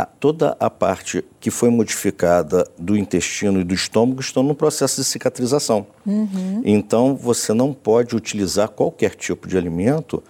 a, 0.00 0.06
toda 0.06 0.56
a 0.58 0.70
parte 0.70 1.24
que 1.38 1.50
foi 1.50 1.68
modificada 1.70 2.66
do 2.78 2.96
intestino 2.96 3.60
e 3.60 3.64
do 3.64 3.74
estômago 3.74 4.20
estão 4.20 4.42
no 4.42 4.54
processo 4.54 5.00
de 5.00 5.06
cicatrização. 5.06 5.86
Uhum. 6.06 6.62
Então, 6.64 7.14
você 7.14 7.52
não 7.52 7.72
pode 7.72 8.16
utilizar 8.16 8.68
qualquer 8.68 9.14
tipo 9.14 9.46
de 9.46 9.56
alimento 9.56 10.22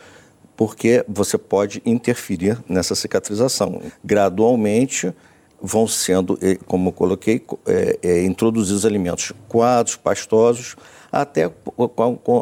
porque 0.56 1.04
você 1.08 1.38
pode 1.38 1.80
interferir 1.86 2.58
nessa 2.68 2.94
cicatrização. 2.94 3.80
Gradualmente 4.04 5.14
vão 5.62 5.86
sendo, 5.86 6.38
eh, 6.42 6.58
como 6.66 6.88
eu 6.88 6.92
coloquei, 6.92 7.42
é, 7.66 7.98
é, 8.02 8.24
introduzidos 8.24 8.84
alimentos 8.84 9.32
coados, 9.48 9.96
pastosos, 9.96 10.76
até 11.12 11.50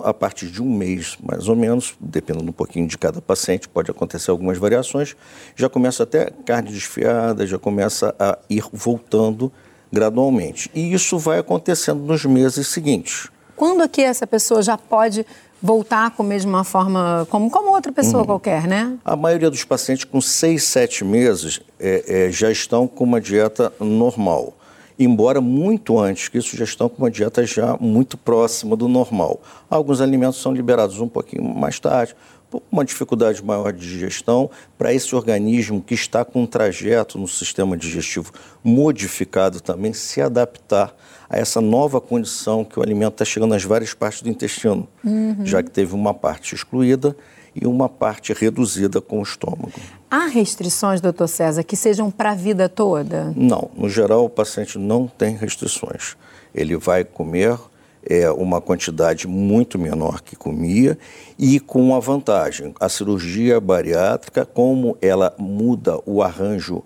a 0.05 0.15
partir 0.15 0.47
de 0.47 0.63
um 0.63 0.71
mês, 0.71 1.17
mais 1.23 1.49
ou 1.49 1.57
menos, 1.57 1.95
dependendo 1.99 2.51
um 2.51 2.53
pouquinho 2.53 2.87
de 2.87 2.99
cada 2.99 3.21
paciente, 3.21 3.69
pode 3.69 3.91
acontecer 3.91 4.31
algumas 4.31 4.59
variações, 4.59 5.17
já 5.57 5.69
começa 5.69 6.03
até 6.03 6.31
carne 6.45 6.71
desfiada, 6.71 7.47
já 7.47 7.59
começa 7.59 8.15
a 8.19 8.39
ir 8.51 8.65
voltando 8.73 9.51
gradualmente. 9.93 10.71
E 10.75 10.93
isso 10.93 11.19
vai 11.19 11.39
acontecendo 11.39 12.01
nos 12.01 12.25
meses 12.25 12.69
seguintes. 12.69 13.29
Quando 13.57 13.83
é 13.83 13.89
que 13.89 14.03
essa 14.03 14.27
pessoa 14.27 14.63
já 14.63 14.77
pode 14.77 15.27
voltar 15.61 16.07
a 16.07 16.11
comer 16.11 16.41
de 16.41 16.47
uma 16.47 16.63
forma 16.63 17.27
como, 17.31 17.51
como 17.51 17.71
outra 17.71 17.91
pessoa 17.91 18.21
uhum. 18.21 18.27
qualquer, 18.27 18.69
né? 18.69 18.97
A 19.05 19.17
maioria 19.17 19.51
dos 19.51 19.65
pacientes 19.65 20.05
com 20.05 20.21
seis, 20.21 20.63
sete 20.63 21.05
meses 21.05 21.61
é, 21.81 22.27
é, 22.27 22.31
já 22.31 22.51
estão 22.51 22.87
com 22.87 23.03
uma 23.03 23.21
dieta 23.21 23.73
normal 23.81 24.55
embora 24.99 25.41
muito 25.41 25.99
antes 25.99 26.29
que 26.29 26.39
isso 26.39 26.57
já 26.57 26.65
estão 26.65 26.89
com 26.89 26.99
uma 26.99 27.11
dieta 27.11 27.47
já 27.47 27.77
muito 27.79 28.17
próxima 28.17 28.77
do 28.77 28.89
normal. 28.89 29.41
Alguns 29.71 30.01
alimentos 30.01 30.41
são 30.41 30.53
liberados 30.53 31.01
um 31.01 31.09
pouquinho 31.09 31.45
mais 31.45 31.79
tarde, 31.79 32.17
por 32.51 32.63
uma 32.73 32.85
dificuldade 32.85 33.45
maior 33.45 33.73
de 33.73 33.87
digestão, 33.87 34.51
para 34.77 34.93
esse 34.93 35.15
organismo 35.15 35.83
que 35.83 35.95
está 35.95 36.25
com 36.25 36.43
um 36.43 36.47
trajeto 36.47 37.19
no 37.19 37.29
sistema 37.29 37.77
digestivo 37.77 38.33
modificado 38.65 39.61
também 39.61 39.93
se 39.93 40.21
adaptar 40.21 40.95
a 41.29 41.37
essa 41.37 41.61
nova 41.61 42.01
condição 42.01 42.65
que 42.65 42.79
o 42.79 42.83
alimento 42.83 43.13
está 43.13 43.25
chegando 43.25 43.51
nas 43.51 43.65
várias 43.65 43.93
partes 43.93 44.23
do 44.23 44.31
intestino, 44.31 44.89
uhum. 45.05 45.45
já 45.45 45.63
que 45.63 45.71
teve 45.71 45.95
uma 45.95 46.15
parte 46.15 46.55
excluída 46.55 47.15
e 47.55 47.67
uma 47.67 47.89
parte 47.89 48.33
reduzida 48.33 49.01
com 49.01 49.21
o 49.21 49.23
estômago. 49.23 49.73
Há 50.11 50.27
restrições, 50.27 51.01
doutor 51.01 51.29
César, 51.29 51.63
que 51.63 51.77
sejam 51.77 52.11
para 52.11 52.31
a 52.31 52.35
vida 52.35 52.69
toda? 52.69 53.33
Não, 53.37 53.71
no 53.77 53.89
geral 53.89 54.25
o 54.25 54.31
paciente 54.31 54.79
não 54.79 55.07
tem 55.07 55.37
restrições. 55.37 56.17
Ele 56.55 56.77
vai 56.77 57.05
comer 57.05 57.59
é, 58.05 58.31
uma 58.31 58.61
quantidade 58.61 59.27
muito 59.27 59.79
menor 59.79 60.23
que 60.23 60.35
comia 60.35 60.99
e 61.39 61.61
com 61.61 61.81
uma 61.83 62.01
vantagem. 62.01 62.75
A 62.81 62.89
cirurgia 62.89 63.61
bariátrica, 63.61 64.47
como 64.47 64.97
ela 65.03 65.35
muda 65.39 66.01
o 66.07 66.23
arranjo 66.23 66.83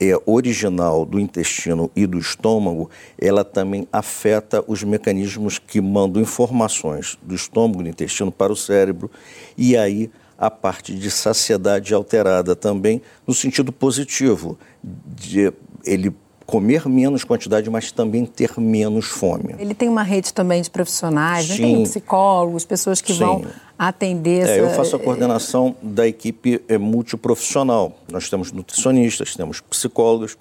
é, 0.00 0.12
original 0.26 1.04
do 1.04 1.18
intestino 1.18 1.90
e 1.96 2.06
do 2.06 2.18
estômago, 2.18 2.90
ela 3.18 3.44
também 3.44 3.86
afeta 3.92 4.62
os 4.66 4.82
mecanismos 4.82 5.58
que 5.58 5.80
mandam 5.80 6.22
informações 6.22 7.18
do 7.22 7.34
estômago 7.34 7.80
e 7.80 7.84
do 7.84 7.90
intestino 7.90 8.30
para 8.30 8.52
o 8.52 8.56
cérebro, 8.56 9.10
e 9.56 9.76
aí 9.76 10.10
a 10.38 10.50
parte 10.50 10.94
de 10.94 11.10
saciedade 11.10 11.94
alterada 11.94 12.54
também, 12.54 13.00
no 13.26 13.32
sentido 13.32 13.72
positivo, 13.72 14.58
de 14.82 15.52
ele 15.84 16.14
comer 16.44 16.86
menos 16.88 17.24
quantidade, 17.24 17.68
mas 17.68 17.90
também 17.90 18.24
ter 18.24 18.52
menos 18.58 19.06
fome. 19.06 19.56
Ele 19.58 19.74
tem 19.74 19.88
uma 19.88 20.02
rede 20.02 20.32
também 20.32 20.62
de 20.62 20.70
profissionais, 20.70 21.48
né? 21.48 21.56
tem 21.56 21.82
psicólogos, 21.82 22.64
pessoas 22.64 23.00
que 23.00 23.12
Sim. 23.12 23.18
vão 23.18 23.44
atender 23.78 24.42
essa... 24.42 24.52
É, 24.52 24.60
eu 24.60 24.70
faço 24.70 24.96
a 24.96 24.98
coordenação 24.98 25.76
da 25.82 26.06
equipe 26.06 26.62
é, 26.68 26.78
multiprofissional. 26.78 27.98
Nós 28.10 28.28
temos 28.28 28.52
nutricionistas, 28.52 29.34
temos 29.34 29.60
psicólogos 29.60 30.36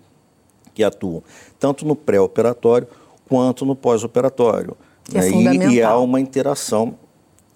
que 0.73 0.83
atuam 0.83 1.23
tanto 1.59 1.85
no 1.85 1.95
pré-operatório 1.95 2.87
quanto 3.27 3.65
no 3.65 3.75
pós-operatório. 3.75 4.75
É 5.13 5.29
né? 5.29 5.55
e, 5.55 5.75
e 5.75 5.81
há 5.81 5.97
uma 5.97 6.19
interação 6.19 6.95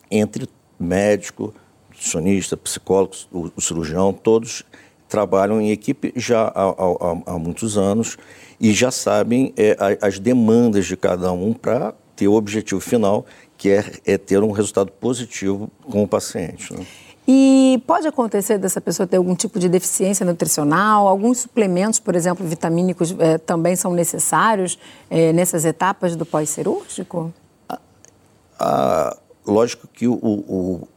entre 0.09 0.47
médico, 0.79 1.53
nutricionista, 1.89 2.55
psicólogo, 2.55 3.13
o, 3.31 3.51
o 3.55 3.61
cirurgião, 3.61 4.13
todos 4.13 4.63
trabalham 5.07 5.59
em 5.59 5.71
equipe 5.71 6.13
já 6.15 6.43
há, 6.43 6.69
há, 6.69 7.33
há 7.33 7.39
muitos 7.39 7.77
anos 7.77 8.15
e 8.61 8.71
já 8.71 8.91
sabem 8.91 9.51
é, 9.57 9.75
as 10.01 10.19
demandas 10.19 10.85
de 10.85 10.95
cada 10.95 11.31
um 11.31 11.51
para 11.51 11.93
ter 12.15 12.27
o 12.27 12.33
objetivo 12.33 12.79
final, 12.79 13.25
que 13.59 13.69
é, 13.69 13.83
é, 14.05 14.17
ter 14.17 14.41
um 14.41 14.51
resultado 14.51 14.89
positivo 14.89 15.69
com 15.83 16.01
o 16.01 16.07
paciente. 16.07 16.73
Né? 16.73 16.85
E 17.27 17.83
pode 17.85 18.07
acontecer 18.07 18.57
dessa 18.57 18.79
pessoa 18.79 19.05
ter 19.05 19.17
algum 19.17 19.35
tipo 19.35 19.59
de 19.59 19.67
deficiência 19.67 20.25
nutricional? 20.25 21.07
Alguns 21.07 21.39
suplementos, 21.39 21.99
por 21.99 22.15
exemplo, 22.15 22.47
vitamínicos, 22.47 23.13
eh, 23.19 23.37
também 23.37 23.75
são 23.75 23.93
necessários 23.93 24.79
eh, 25.11 25.33
nessas 25.33 25.65
etapas 25.65 26.15
do 26.15 26.25
pós-cirúrgico? 26.25 27.31
Ah, 27.67 27.79
ah, 28.59 29.17
lógico 29.45 29.87
que 29.87 30.07
o, 30.07 30.13
o, 30.13 30.87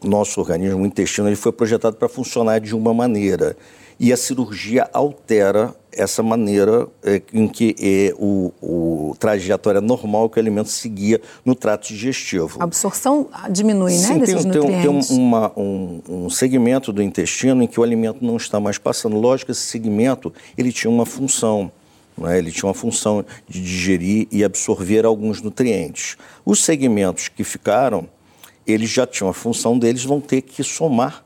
o, 0.00 0.08
nosso 0.08 0.38
organismo, 0.40 0.82
o 0.82 0.86
intestino, 0.86 1.26
ele 1.26 1.36
foi 1.36 1.50
projetado 1.50 1.96
para 1.96 2.08
funcionar 2.08 2.60
de 2.60 2.76
uma 2.76 2.94
maneira. 2.94 3.56
E 4.00 4.14
a 4.14 4.16
cirurgia 4.16 4.88
altera 4.94 5.74
essa 5.92 6.22
maneira 6.22 6.88
é, 7.02 7.20
em 7.34 7.46
que 7.46 7.76
é, 7.78 8.14
o, 8.16 8.50
o 8.62 9.14
trajetória 9.18 9.82
normal 9.82 10.30
que 10.30 10.38
o 10.38 10.40
alimento 10.40 10.70
seguia 10.70 11.20
no 11.44 11.54
trato 11.54 11.88
digestivo. 11.88 12.56
A 12.60 12.64
absorção 12.64 13.28
diminui, 13.50 13.92
Sim, 13.92 14.14
né, 14.14 14.18
desses 14.20 14.36
tem, 14.36 14.52
nutrientes? 14.52 15.08
Tem 15.08 15.18
uma, 15.18 15.52
um, 15.54 16.00
um, 16.08 16.30
segmento 16.30 16.94
do 16.94 17.02
intestino 17.02 17.62
em 17.62 17.66
que 17.66 17.78
o 17.78 17.82
alimento 17.82 18.24
não 18.24 18.38
está 18.38 18.58
mais 18.58 18.78
passando. 18.78 19.18
Lógico, 19.18 19.50
esse 19.50 19.60
segmento 19.60 20.32
ele 20.56 20.72
tinha 20.72 20.90
uma 20.90 21.04
função. 21.04 21.70
Né? 22.16 22.38
Ele 22.38 22.50
tinha 22.50 22.68
uma 22.68 22.74
função 22.74 23.22
de 23.46 23.60
digerir 23.60 24.26
e 24.32 24.42
absorver 24.42 25.04
alguns 25.04 25.42
nutrientes. 25.42 26.16
Os 26.42 26.64
segmentos 26.64 27.28
que 27.28 27.44
ficaram, 27.44 28.08
eles 28.66 28.88
já 28.88 29.06
tinham 29.06 29.28
a 29.28 29.34
função 29.34 29.78
deles, 29.78 30.04
vão 30.04 30.22
ter 30.22 30.40
que 30.40 30.64
somar 30.64 31.22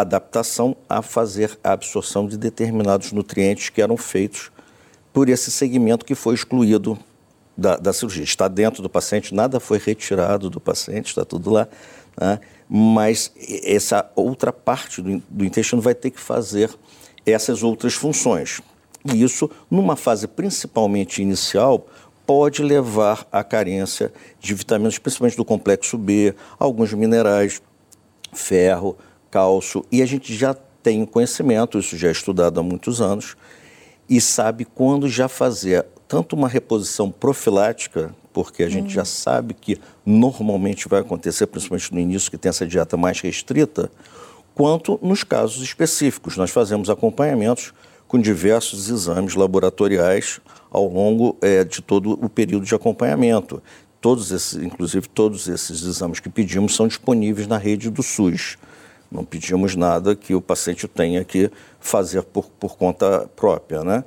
adaptação 0.00 0.76
a 0.88 1.02
fazer 1.02 1.58
a 1.62 1.72
absorção 1.72 2.26
de 2.26 2.36
determinados 2.36 3.12
nutrientes 3.12 3.68
que 3.68 3.80
eram 3.80 3.96
feitos 3.96 4.50
por 5.12 5.28
esse 5.28 5.50
segmento 5.50 6.04
que 6.04 6.14
foi 6.14 6.34
excluído 6.34 6.98
da, 7.56 7.76
da 7.76 7.92
cirurgia. 7.92 8.24
Está 8.24 8.48
dentro 8.48 8.82
do 8.82 8.88
paciente, 8.88 9.34
nada 9.34 9.60
foi 9.60 9.78
retirado 9.78 10.50
do 10.50 10.60
paciente, 10.60 11.06
está 11.06 11.24
tudo 11.24 11.50
lá. 11.50 11.68
Né? 12.20 12.40
Mas 12.68 13.32
essa 13.62 14.10
outra 14.16 14.52
parte 14.52 15.00
do, 15.00 15.22
do 15.28 15.44
intestino 15.44 15.80
vai 15.80 15.94
ter 15.94 16.10
que 16.10 16.20
fazer 16.20 16.70
essas 17.24 17.62
outras 17.62 17.94
funções. 17.94 18.60
E 19.04 19.22
isso, 19.22 19.50
numa 19.70 19.96
fase 19.96 20.26
principalmente 20.26 21.22
inicial, 21.22 21.86
pode 22.26 22.62
levar 22.62 23.26
à 23.30 23.44
carência 23.44 24.12
de 24.40 24.54
vitaminas, 24.54 24.98
principalmente 24.98 25.36
do 25.36 25.44
complexo 25.44 25.98
B, 25.98 26.34
alguns 26.58 26.92
minerais, 26.92 27.60
ferro, 28.32 28.96
cálcio, 29.34 29.84
e 29.90 30.00
a 30.00 30.06
gente 30.06 30.32
já 30.32 30.54
tem 30.80 31.04
conhecimento, 31.04 31.76
isso 31.76 31.96
já 31.96 32.06
é 32.06 32.12
estudado 32.12 32.60
há 32.60 32.62
muitos 32.62 33.00
anos, 33.00 33.36
e 34.08 34.20
sabe 34.20 34.64
quando 34.64 35.08
já 35.08 35.26
fazer 35.26 35.84
tanto 36.06 36.36
uma 36.36 36.46
reposição 36.46 37.10
profilática, 37.10 38.14
porque 38.32 38.62
a 38.62 38.68
gente 38.68 38.86
hum. 38.86 38.90
já 38.90 39.04
sabe 39.04 39.52
que 39.52 39.80
normalmente 40.06 40.86
vai 40.88 41.00
acontecer, 41.00 41.48
principalmente 41.48 41.92
no 41.92 41.98
início, 41.98 42.30
que 42.30 42.38
tem 42.38 42.48
essa 42.48 42.64
dieta 42.64 42.96
mais 42.96 43.20
restrita, 43.20 43.90
quanto 44.54 45.00
nos 45.02 45.24
casos 45.24 45.60
específicos. 45.64 46.36
Nós 46.36 46.50
fazemos 46.50 46.88
acompanhamentos 46.88 47.74
com 48.06 48.20
diversos 48.20 48.88
exames 48.88 49.34
laboratoriais 49.34 50.40
ao 50.70 50.86
longo 50.86 51.36
é, 51.42 51.64
de 51.64 51.82
todo 51.82 52.12
o 52.24 52.28
período 52.28 52.64
de 52.66 52.74
acompanhamento. 52.74 53.60
Todos 54.00 54.30
esses, 54.30 54.62
inclusive 54.62 55.08
todos 55.08 55.48
esses 55.48 55.82
exames 55.82 56.20
que 56.20 56.28
pedimos 56.28 56.76
são 56.76 56.86
disponíveis 56.86 57.48
na 57.48 57.58
rede 57.58 57.90
do 57.90 58.02
SUS. 58.02 58.56
Não 59.14 59.24
pedimos 59.24 59.76
nada 59.76 60.16
que 60.16 60.34
o 60.34 60.40
paciente 60.40 60.88
tenha 60.88 61.24
que 61.24 61.48
fazer 61.78 62.22
por, 62.22 62.46
por 62.58 62.76
conta 62.76 63.30
própria, 63.36 63.84
né? 63.84 64.04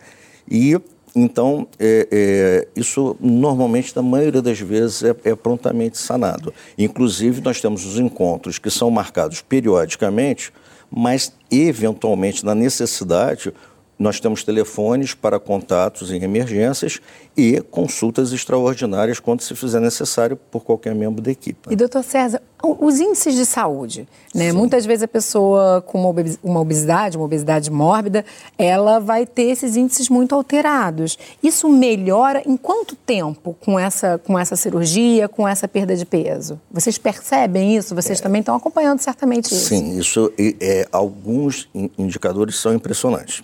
E 0.50 0.78
então, 1.16 1.68
é, 1.80 2.08
é, 2.12 2.68
isso 2.76 3.16
normalmente, 3.20 3.96
na 3.96 4.04
maioria 4.04 4.42
das 4.42 4.60
vezes, 4.60 5.02
é, 5.02 5.16
é, 5.24 5.36
prontamente 5.36 5.98
sanado. 5.98 6.54
Inclusive, 6.78 7.42
nós 7.42 7.60
temos 7.60 7.86
os 7.86 7.98
encontros 7.98 8.60
que 8.60 8.70
são 8.70 8.92
marcados 8.92 9.42
periodicamente, 9.42 10.54
mas, 10.92 11.34
eventualmente, 11.50 12.46
na 12.46 12.54
necessidade, 12.54 13.52
nós 14.00 14.20
temos 14.20 14.44
telefones 14.44 15.14
para 15.14 15.40
contatos 15.40 16.12
em 16.12 16.22
emergências 16.24 17.00
e 17.36 17.62
consultas 17.72 18.32
extraordinárias 18.32 19.20
quando 19.20 19.42
se 19.42 19.56
fizer 19.56 19.80
necessário 19.80 20.36
por 20.36 20.64
qualquer 20.64 20.94
membro 20.94 21.22
da 21.22 21.32
equipe. 21.32 21.72
E, 21.72 21.76
doutor 21.76 22.04
César, 22.04 22.42
os 22.64 23.00
índices 23.00 23.36
de 23.36 23.46
saúde, 23.46 24.08
né? 24.34 24.52
Muitas 24.52 24.86
vezes 24.86 25.04
a 25.04 25.08
pessoa 25.08 25.82
com 25.82 26.12
uma 26.44 26.60
obesidade, 26.60 27.18
uma 27.18 27.26
obesidade 27.26 27.70
mórbida, 27.72 28.26
ela 28.58 29.00
vai 29.00 29.26
ter 29.26 29.44
esses 29.44 29.76
índices 29.76 30.10
muito 30.10 30.34
alterados. 30.34 31.18
Isso 31.42 31.70
melhora 31.70 32.42
em 32.46 32.58
quanto 32.58 32.96
tempo 32.96 33.56
com 33.60 33.80
essa, 33.80 34.18
com 34.18 34.38
essa 34.38 34.56
cirurgia, 34.56 35.28
com 35.28 35.48
essa 35.48 35.68
perda 35.68 35.96
de 35.96 36.06
peso? 36.06 36.60
Vocês 36.72 36.98
percebem 36.98 37.76
isso? 37.76 37.94
Vocês 37.94 38.20
é, 38.20 38.24
também 38.24 38.40
estão 38.40 38.56
acompanhando 38.56 39.00
certamente 39.00 39.46
isso. 39.46 39.70
Sim, 39.70 39.98
isso 39.98 40.32
é, 40.38 40.88
alguns 40.92 41.70
indicadores 41.98 42.56
são 42.60 42.74
impressionantes. 42.74 43.44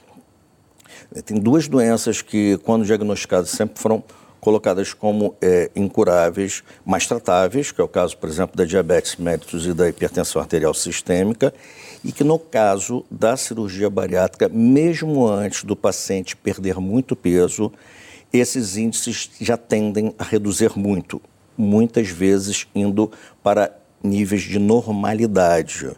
Tem 1.26 1.38
duas 1.38 1.68
doenças 1.68 2.22
que, 2.22 2.58
quando 2.64 2.86
diagnosticadas, 2.86 3.50
sempre 3.50 3.80
foram 3.80 4.04
colocadas 4.44 4.94
como 4.94 5.36
é, 5.42 5.72
incuráveis, 5.74 6.64
mas 6.86 7.08
tratáveis, 7.08 7.72
que 7.72 7.80
é 7.80 7.84
o 7.84 7.88
caso, 7.88 8.18
por 8.18 8.28
exemplo, 8.28 8.58
da 8.58 8.66
diabetes 8.66 9.16
mellitus 9.16 9.66
e 9.66 9.74
da 9.74 9.88
hipertensão 9.88 10.42
arterial 10.42 10.74
sistêmica, 10.74 11.54
e 12.04 12.12
que 12.12 12.26
no 12.26 12.38
caso 12.38 13.06
da 13.10 13.38
cirurgia 13.38 13.90
bariátrica, 13.90 14.50
mesmo 14.50 15.26
antes 15.26 15.64
do 15.64 15.78
paciente 15.78 16.36
perder 16.36 16.76
muito 16.82 17.16
peso, 17.16 17.72
esses 18.34 18.76
índices 18.76 19.30
já 19.40 19.56
tendem 19.56 20.14
a 20.20 20.24
reduzir 20.26 20.78
muito, 20.78 21.22
muitas 21.58 22.10
vezes 22.10 22.68
indo 22.76 23.10
para 23.42 23.74
níveis 24.04 24.42
de 24.42 24.60
normalidade. 24.60 25.90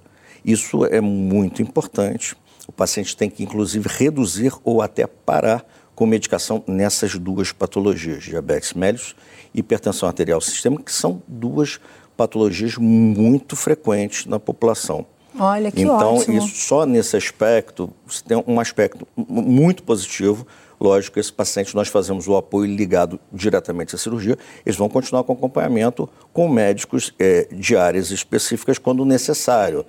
Isso 0.45 0.85
é 0.85 1.01
muito 1.01 1.63
importante 1.63 2.37
o 2.67 2.71
paciente 2.71 3.15
tem 3.15 3.29
que, 3.29 3.43
inclusive, 3.43 3.87
reduzir 3.87 4.53
ou 4.63 4.81
até 4.81 5.05
parar 5.05 5.65
com 5.95 6.05
medicação 6.05 6.63
nessas 6.67 7.17
duas 7.17 7.51
patologias, 7.51 8.23
diabetes 8.23 8.73
mellitus 8.73 9.15
e 9.53 9.59
hipertensão 9.59 10.07
arterial 10.07 10.41
sistêmica, 10.41 10.83
que 10.83 10.91
são 10.91 11.21
duas 11.27 11.79
patologias 12.17 12.77
muito 12.77 13.55
frequentes 13.55 14.25
na 14.25 14.39
população. 14.39 15.05
Olha 15.37 15.69
que 15.69 15.81
então, 15.81 16.15
ótimo. 16.15 16.37
isso 16.37 16.55
só 16.55 16.85
nesse 16.85 17.17
aspecto, 17.17 17.89
você 18.05 18.23
tem 18.23 18.41
um 18.47 18.59
aspecto 18.59 19.05
muito 19.15 19.83
positivo. 19.83 20.47
Lógico, 20.79 21.19
esse 21.19 21.31
paciente 21.31 21.75
nós 21.75 21.87
fazemos 21.87 22.27
o 22.27 22.35
apoio 22.35 22.73
ligado 22.73 23.19
diretamente 23.31 23.95
à 23.95 23.97
cirurgia. 23.97 24.37
Eles 24.65 24.77
vão 24.77 24.89
continuar 24.89 25.23
com 25.23 25.33
acompanhamento 25.33 26.09
com 26.33 26.47
médicos 26.47 27.13
é, 27.19 27.47
de 27.51 27.75
áreas 27.75 28.11
específicas 28.11 28.77
quando 28.77 29.05
necessário. 29.05 29.85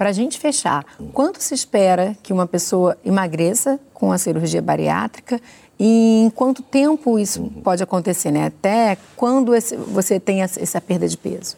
Para 0.00 0.08
a 0.08 0.12
gente 0.12 0.40
fechar, 0.40 0.86
quanto 1.12 1.42
se 1.42 1.52
espera 1.52 2.16
que 2.22 2.32
uma 2.32 2.46
pessoa 2.46 2.96
emagreça 3.04 3.78
com 3.92 4.10
a 4.10 4.16
cirurgia 4.16 4.62
bariátrica 4.62 5.38
e 5.78 6.22
em 6.24 6.30
quanto 6.30 6.62
tempo 6.62 7.18
isso 7.18 7.52
pode 7.62 7.82
acontecer, 7.82 8.30
né? 8.30 8.46
Até 8.46 8.96
quando 9.14 9.54
esse, 9.54 9.76
você 9.76 10.18
tem 10.18 10.40
essa 10.40 10.80
perda 10.80 11.06
de 11.06 11.18
peso? 11.18 11.54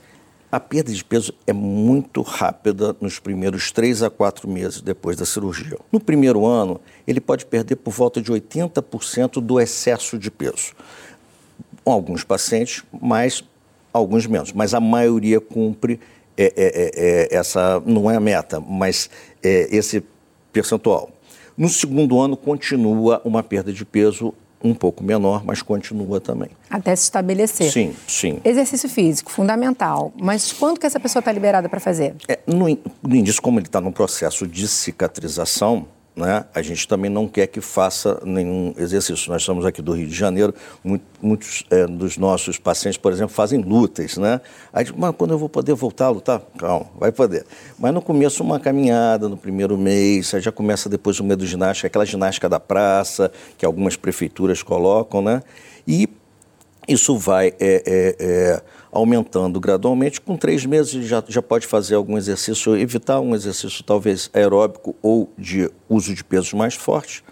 A 0.51 0.59
perda 0.59 0.93
de 0.93 1.05
peso 1.05 1.33
é 1.47 1.53
muito 1.53 2.21
rápida 2.21 2.97
nos 3.01 3.21
primeiros 3.21 3.71
três 3.71 4.03
a 4.03 4.11
quatro 4.11 4.51
meses 4.51 4.81
depois 4.81 5.17
da 5.17 5.25
cirurgia. 5.25 5.79
No 5.93 6.01
primeiro 6.01 6.45
ano, 6.45 6.81
ele 7.07 7.21
pode 7.21 7.47
perder 7.47 7.77
por 7.77 7.93
volta 7.93 8.21
de 8.21 8.33
80% 8.33 9.41
do 9.41 9.61
excesso 9.61 10.19
de 10.19 10.33
peso. 10.33 10.75
Alguns 11.85 12.25
pacientes, 12.25 12.83
mais, 13.01 13.45
alguns 13.93 14.27
menos, 14.27 14.53
mas 14.53 14.75
a 14.75 14.81
maioria 14.81 15.41
cumpre 15.41 16.01
é, 16.37 16.45
é, 16.45 16.53
é, 16.57 16.91
é, 16.95 17.37
essa 17.37 17.83
não 17.85 18.11
é 18.11 18.17
a 18.17 18.21
meta, 18.21 18.61
mas 18.61 19.11
é 19.43 19.69
esse 19.75 20.03
percentual. 20.53 21.11
No 21.57 21.69
segundo 21.69 22.21
ano, 22.21 22.37
continua 22.37 23.21
uma 23.25 23.43
perda 23.43 23.73
de 23.73 23.85
peso 23.85 24.35
um 24.65 24.75
pouco 24.75 25.03
menor, 25.03 25.45
mas 25.45 25.61
continua 25.61 26.21
também. 26.21 26.51
Até 26.71 26.95
se 26.95 27.05
estabelecer. 27.05 27.71
Sim, 27.71 27.95
sim. 28.07 28.41
Exercício 28.45 28.89
físico, 28.89 29.31
fundamental. 29.31 30.13
Mas 30.17 30.53
quando 30.53 30.79
que 30.79 30.87
essa 30.87 31.01
pessoa 31.01 31.21
está 31.21 31.33
liberada 31.33 31.69
para 31.69 31.81
fazer? 31.81 32.15
É, 32.29 32.39
no, 32.47 32.67
no 33.03 33.17
início, 33.17 33.43
como 33.43 33.59
ele 33.59 33.67
está 33.67 33.81
no 33.81 33.93
processo 33.93 34.47
de 34.47 34.69
cicatrização, 34.69 35.87
né, 36.15 36.45
a 36.55 36.61
gente 36.61 36.87
também 36.87 37.11
não 37.11 37.27
quer 37.27 37.47
que 37.47 37.61
faça 37.61 38.21
nenhum 38.25 38.75
exercício. 38.77 39.31
Nós 39.31 39.43
estamos 39.43 39.65
aqui 39.65 39.81
do 39.81 39.93
Rio 39.93 40.07
de 40.07 40.15
Janeiro, 40.15 40.55
muitos 41.21 41.65
é, 41.71 41.87
dos 41.87 42.19
nossos 42.19 42.59
pacientes, 42.59 42.99
por 42.99 43.13
exemplo, 43.13 43.35
fazem 43.35 43.61
lutas, 43.61 44.19
né? 44.19 44.41
Aí, 44.73 44.85
mas 44.97 45.15
quando 45.17 45.31
eu 45.31 45.39
vou 45.39 45.49
poder 45.49 45.75
voltar 45.75 46.07
a 46.07 46.11
lutar? 46.11 46.41
Calma, 46.59 46.87
vai 46.99 47.11
poder. 47.11 47.47
Mas 47.79 47.95
no 47.95 48.03
começo, 48.03 48.43
uma 48.43 48.61
caminhada 48.61 49.29
no 49.29 49.37
primeiro 49.37 49.79
mês, 49.79 50.35
aí 50.35 50.41
já 50.41 50.53
começa 50.53 50.89
depois 50.89 51.19
o 51.19 51.25
medo 51.25 51.47
ginástica, 51.47 51.87
aquela 51.87 52.05
ginástica 52.05 52.49
da 52.49 52.61
praça, 52.61 53.33
que 53.57 53.65
algumas 53.65 53.97
prefeituras 53.97 54.63
colocam, 54.63 55.23
né? 55.23 55.43
E 55.89 56.09
isso 56.87 57.17
vai 57.17 57.49
é, 57.49 57.83
é, 57.87 58.17
é, 58.19 58.63
aumentando 58.93 59.59
gradualmente. 59.59 60.21
Com 60.21 60.37
três 60.37 60.67
meses 60.67 61.07
já, 61.07 61.25
já 61.27 61.41
pode 61.41 61.67
fazer 61.67 61.95
algum 61.95 62.19
exercício, 62.19 62.77
evitar 62.77 63.21
um 63.21 63.35
exercício 63.35 63.83
talvez 63.83 64.31
aeróbico 64.35 64.95
ou 65.01 65.33
de 65.39 65.71
uso 65.89 66.15
de 66.15 66.23
pesos 66.23 66.53
mais 66.53 66.75
fortes. 66.75 67.25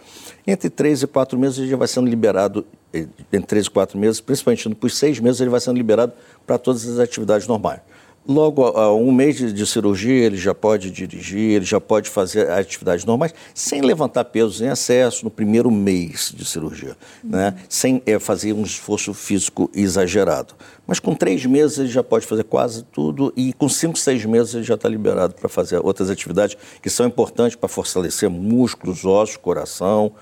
Entre 0.46 0.70
três 0.70 1.02
e 1.02 1.06
quatro 1.06 1.38
meses 1.38 1.58
ele 1.58 1.68
já 1.68 1.76
vai 1.76 1.86
sendo 1.86 2.08
liberado, 2.08 2.66
eh, 2.92 3.06
entre 3.30 3.46
três 3.46 3.66
e 3.66 3.70
quatro 3.70 3.98
meses, 3.98 4.20
principalmente 4.20 4.68
por 4.74 4.90
seis 4.90 5.20
meses, 5.20 5.40
ele 5.40 5.50
vai 5.50 5.60
sendo 5.60 5.76
liberado 5.76 6.14
para 6.46 6.56
todas 6.56 6.88
as 6.88 6.98
atividades 6.98 7.46
normais. 7.46 7.80
Logo, 8.30 8.64
a 8.64 8.94
um 8.94 9.10
mês 9.10 9.38
de, 9.38 9.66
cirurgia, 9.66 10.24
ele 10.26 10.36
já 10.36 10.54
pode 10.54 10.88
dirigir, 10.88 11.50
ele 11.50 11.64
já 11.64 11.80
pode 11.80 12.08
fazer 12.08 12.48
atividades 12.48 13.04
normais, 13.04 13.34
sem 13.52 13.80
levantar 13.80 14.22
pesos 14.26 14.60
em 14.60 14.68
excesso 14.68 15.24
no 15.24 15.30
primeiro 15.32 15.68
mês 15.68 16.32
de 16.32 16.44
cirurgia, 16.44 16.96
uhum. 17.24 17.30
né? 17.30 17.56
sem 17.68 18.00
é, 18.06 18.20
fazer 18.20 18.52
um 18.52 18.62
esforço 18.62 19.12
físico 19.12 19.68
exagerado. 19.74 20.54
Mas 20.86 21.00
com 21.00 21.12
três 21.12 21.44
meses 21.44 21.80
ele 21.80 21.88
já 21.88 22.04
pode 22.04 22.24
fazer 22.24 22.44
quase 22.44 22.84
tudo 22.84 23.32
e 23.36 23.52
com 23.52 23.68
cinco, 23.68 23.98
seis 23.98 24.24
meses 24.24 24.54
ele 24.54 24.62
já 24.62 24.74
está 24.74 24.88
liberado 24.88 25.34
para 25.34 25.48
fazer 25.48 25.84
outras 25.84 26.08
atividades 26.08 26.56
que 26.80 26.88
são 26.88 27.06
importantes 27.06 27.56
para 27.56 27.68
fortalecer 27.68 28.30
músculos, 28.30 29.04
ossos, 29.04 29.36
coração, 29.38 30.12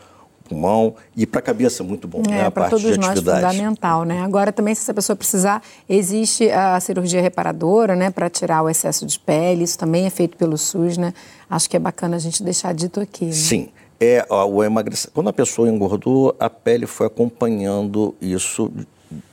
pulmão 0.49 0.95
e 1.17 1.27
para 1.27 1.41
a 1.41 1.43
cabeça 1.43 1.85
muito 1.85 2.09
bom, 2.09 2.23
é, 2.27 2.31
né? 2.31 2.47
A 2.47 2.51
para 2.51 2.69
todos 2.69 2.97
nós 2.97 3.19
fundamental, 3.19 4.05
né? 4.05 4.21
Agora 4.23 4.53
também 4.53 4.75
se 4.75 4.83
essa 4.83 4.95
pessoa 4.95 5.17
precisar, 5.17 5.63
existe 5.89 6.51
a 6.51 6.79
cirurgia 6.81 7.21
reparadora, 7.21 7.95
né, 7.95 8.11
para 8.11 8.29
tirar 8.31 8.63
o 8.63 8.69
excesso 8.69 9.07
de 9.07 9.19
pele, 9.19 9.65
isso 9.65 9.79
também 9.79 10.07
é 10.07 10.11
feito 10.11 10.37
pelo 10.37 10.57
SUS, 10.57 10.97
né? 10.97 11.13
Acho 11.49 11.69
que 11.69 11.77
é 11.77 11.81
bacana 11.81 12.17
a 12.17 12.19
gente 12.19 12.43
deixar 12.43 12.75
dito 12.75 13.01
aqui. 13.01 13.27
Né? 13.27 13.33
Sim. 13.33 13.69
É, 14.01 14.25
ó, 14.31 14.47
o 14.47 14.63
emagrecimento. 14.63 15.13
Quando 15.13 15.29
a 15.29 15.33
pessoa 15.33 15.69
engordou, 15.69 16.35
a 16.39 16.49
pele 16.49 16.87
foi 16.87 17.07
acompanhando 17.09 18.15
isso 18.21 18.71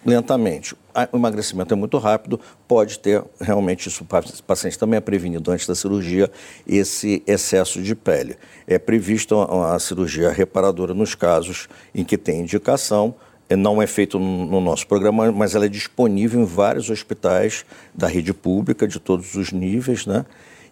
lentamente. 0.05 0.75
O 1.11 1.17
emagrecimento 1.17 1.73
é 1.73 1.77
muito 1.77 1.97
rápido, 1.97 2.39
pode 2.67 2.99
ter 2.99 3.23
realmente 3.39 3.89
isso, 3.89 4.03
o 4.03 4.43
paciente 4.43 4.79
também 4.79 4.97
é 4.97 5.01
prevenido 5.01 5.51
antes 5.51 5.67
da 5.67 5.75
cirurgia, 5.75 6.31
esse 6.65 7.21
excesso 7.27 7.81
de 7.81 7.93
pele. 7.93 8.37
É 8.65 8.79
prevista 8.79 9.35
a, 9.35 9.77
cirurgia 9.79 10.31
reparadora 10.31 10.93
nos 10.93 11.13
casos 11.13 11.67
em 11.93 12.03
que 12.03 12.17
tem 12.17 12.41
indicação, 12.41 13.13
é, 13.49 13.55
não 13.55 13.81
é 13.81 13.85
feito 13.85 14.17
no 14.17 14.61
nosso 14.61 14.87
programa, 14.87 15.31
mas 15.31 15.53
ela 15.53 15.65
é 15.65 15.69
disponível 15.69 16.41
em 16.41 16.45
vários 16.45 16.89
hospitais 16.89 17.65
da 17.93 18.07
rede 18.07 18.33
pública, 18.33 18.87
de 18.87 18.99
todos 18.99 19.35
os 19.35 19.51
níveis, 19.51 20.05
né? 20.05 20.25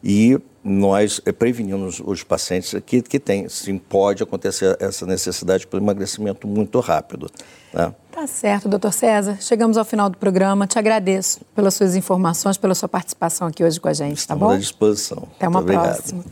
E 0.04 0.38
nós 0.64 1.22
é, 1.26 1.32
prevenimos 1.32 2.02
os 2.04 2.24
pacientes 2.24 2.74
que, 2.86 3.02
que 3.02 3.20
tem, 3.20 3.50
sim, 3.50 3.78
pode 3.78 4.24
acontecer 4.24 4.76
essa 4.80 5.06
necessidade 5.06 5.68
pelo 5.68 5.84
emagrecimento 5.84 6.48
muito 6.48 6.80
rápido. 6.80 7.30
Né? 7.74 7.94
Tá 8.12 8.26
certo, 8.28 8.70
doutor 8.70 8.94
César. 8.94 9.38
Chegamos 9.42 9.76
ao 9.78 9.86
final 9.86 10.10
do 10.10 10.18
programa. 10.18 10.68
Te 10.68 10.78
agradeço 10.78 11.42
pelas 11.56 11.74
suas 11.74 11.96
informações, 11.96 12.58
pela 12.58 12.76
sua 12.76 12.90
participação 12.90 13.48
aqui 13.48 13.64
hoje 13.64 13.80
com 13.80 13.88
a 13.88 13.94
gente, 13.94 14.18
Estamos 14.18 14.42
tá 14.42 14.48
bom? 14.48 14.54
à 14.54 14.58
disposição. 14.58 15.24
Até 15.36 15.48
uma 15.48 15.62
Muito 15.62 15.74
próxima. 15.74 16.24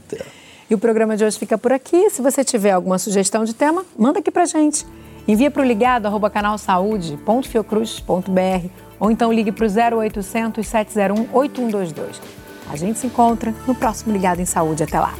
E 0.69 0.75
o 0.75 0.77
programa 0.77 1.17
de 1.17 1.25
hoje 1.25 1.39
fica 1.39 1.57
por 1.57 1.73
aqui. 1.73 2.09
Se 2.09 2.21
você 2.21 2.43
tiver 2.43 2.71
alguma 2.71 2.97
sugestão 2.97 3.43
de 3.43 3.53
tema, 3.53 3.85
manda 3.97 4.19
aqui 4.19 4.31
pra 4.31 4.45
gente. 4.45 4.85
Envia 5.27 5.51
para 5.51 5.61
o 5.61 5.65
ligado 5.65 6.05
arroba 6.05 6.29
canalsaude.fiocruz.br 6.29 8.69
ou 8.99 9.11
então 9.11 9.33
ligue 9.33 9.51
para 9.51 9.65
o 9.65 9.69
0800 9.99 10.65
701 10.65 11.27
8122. 11.33 12.40
A 12.71 12.77
gente 12.77 12.99
se 12.99 13.07
encontra 13.07 13.53
no 13.67 13.75
próximo 13.75 14.13
Ligado 14.13 14.39
em 14.39 14.45
Saúde. 14.45 14.83
Até 14.83 14.97
lá! 14.97 15.13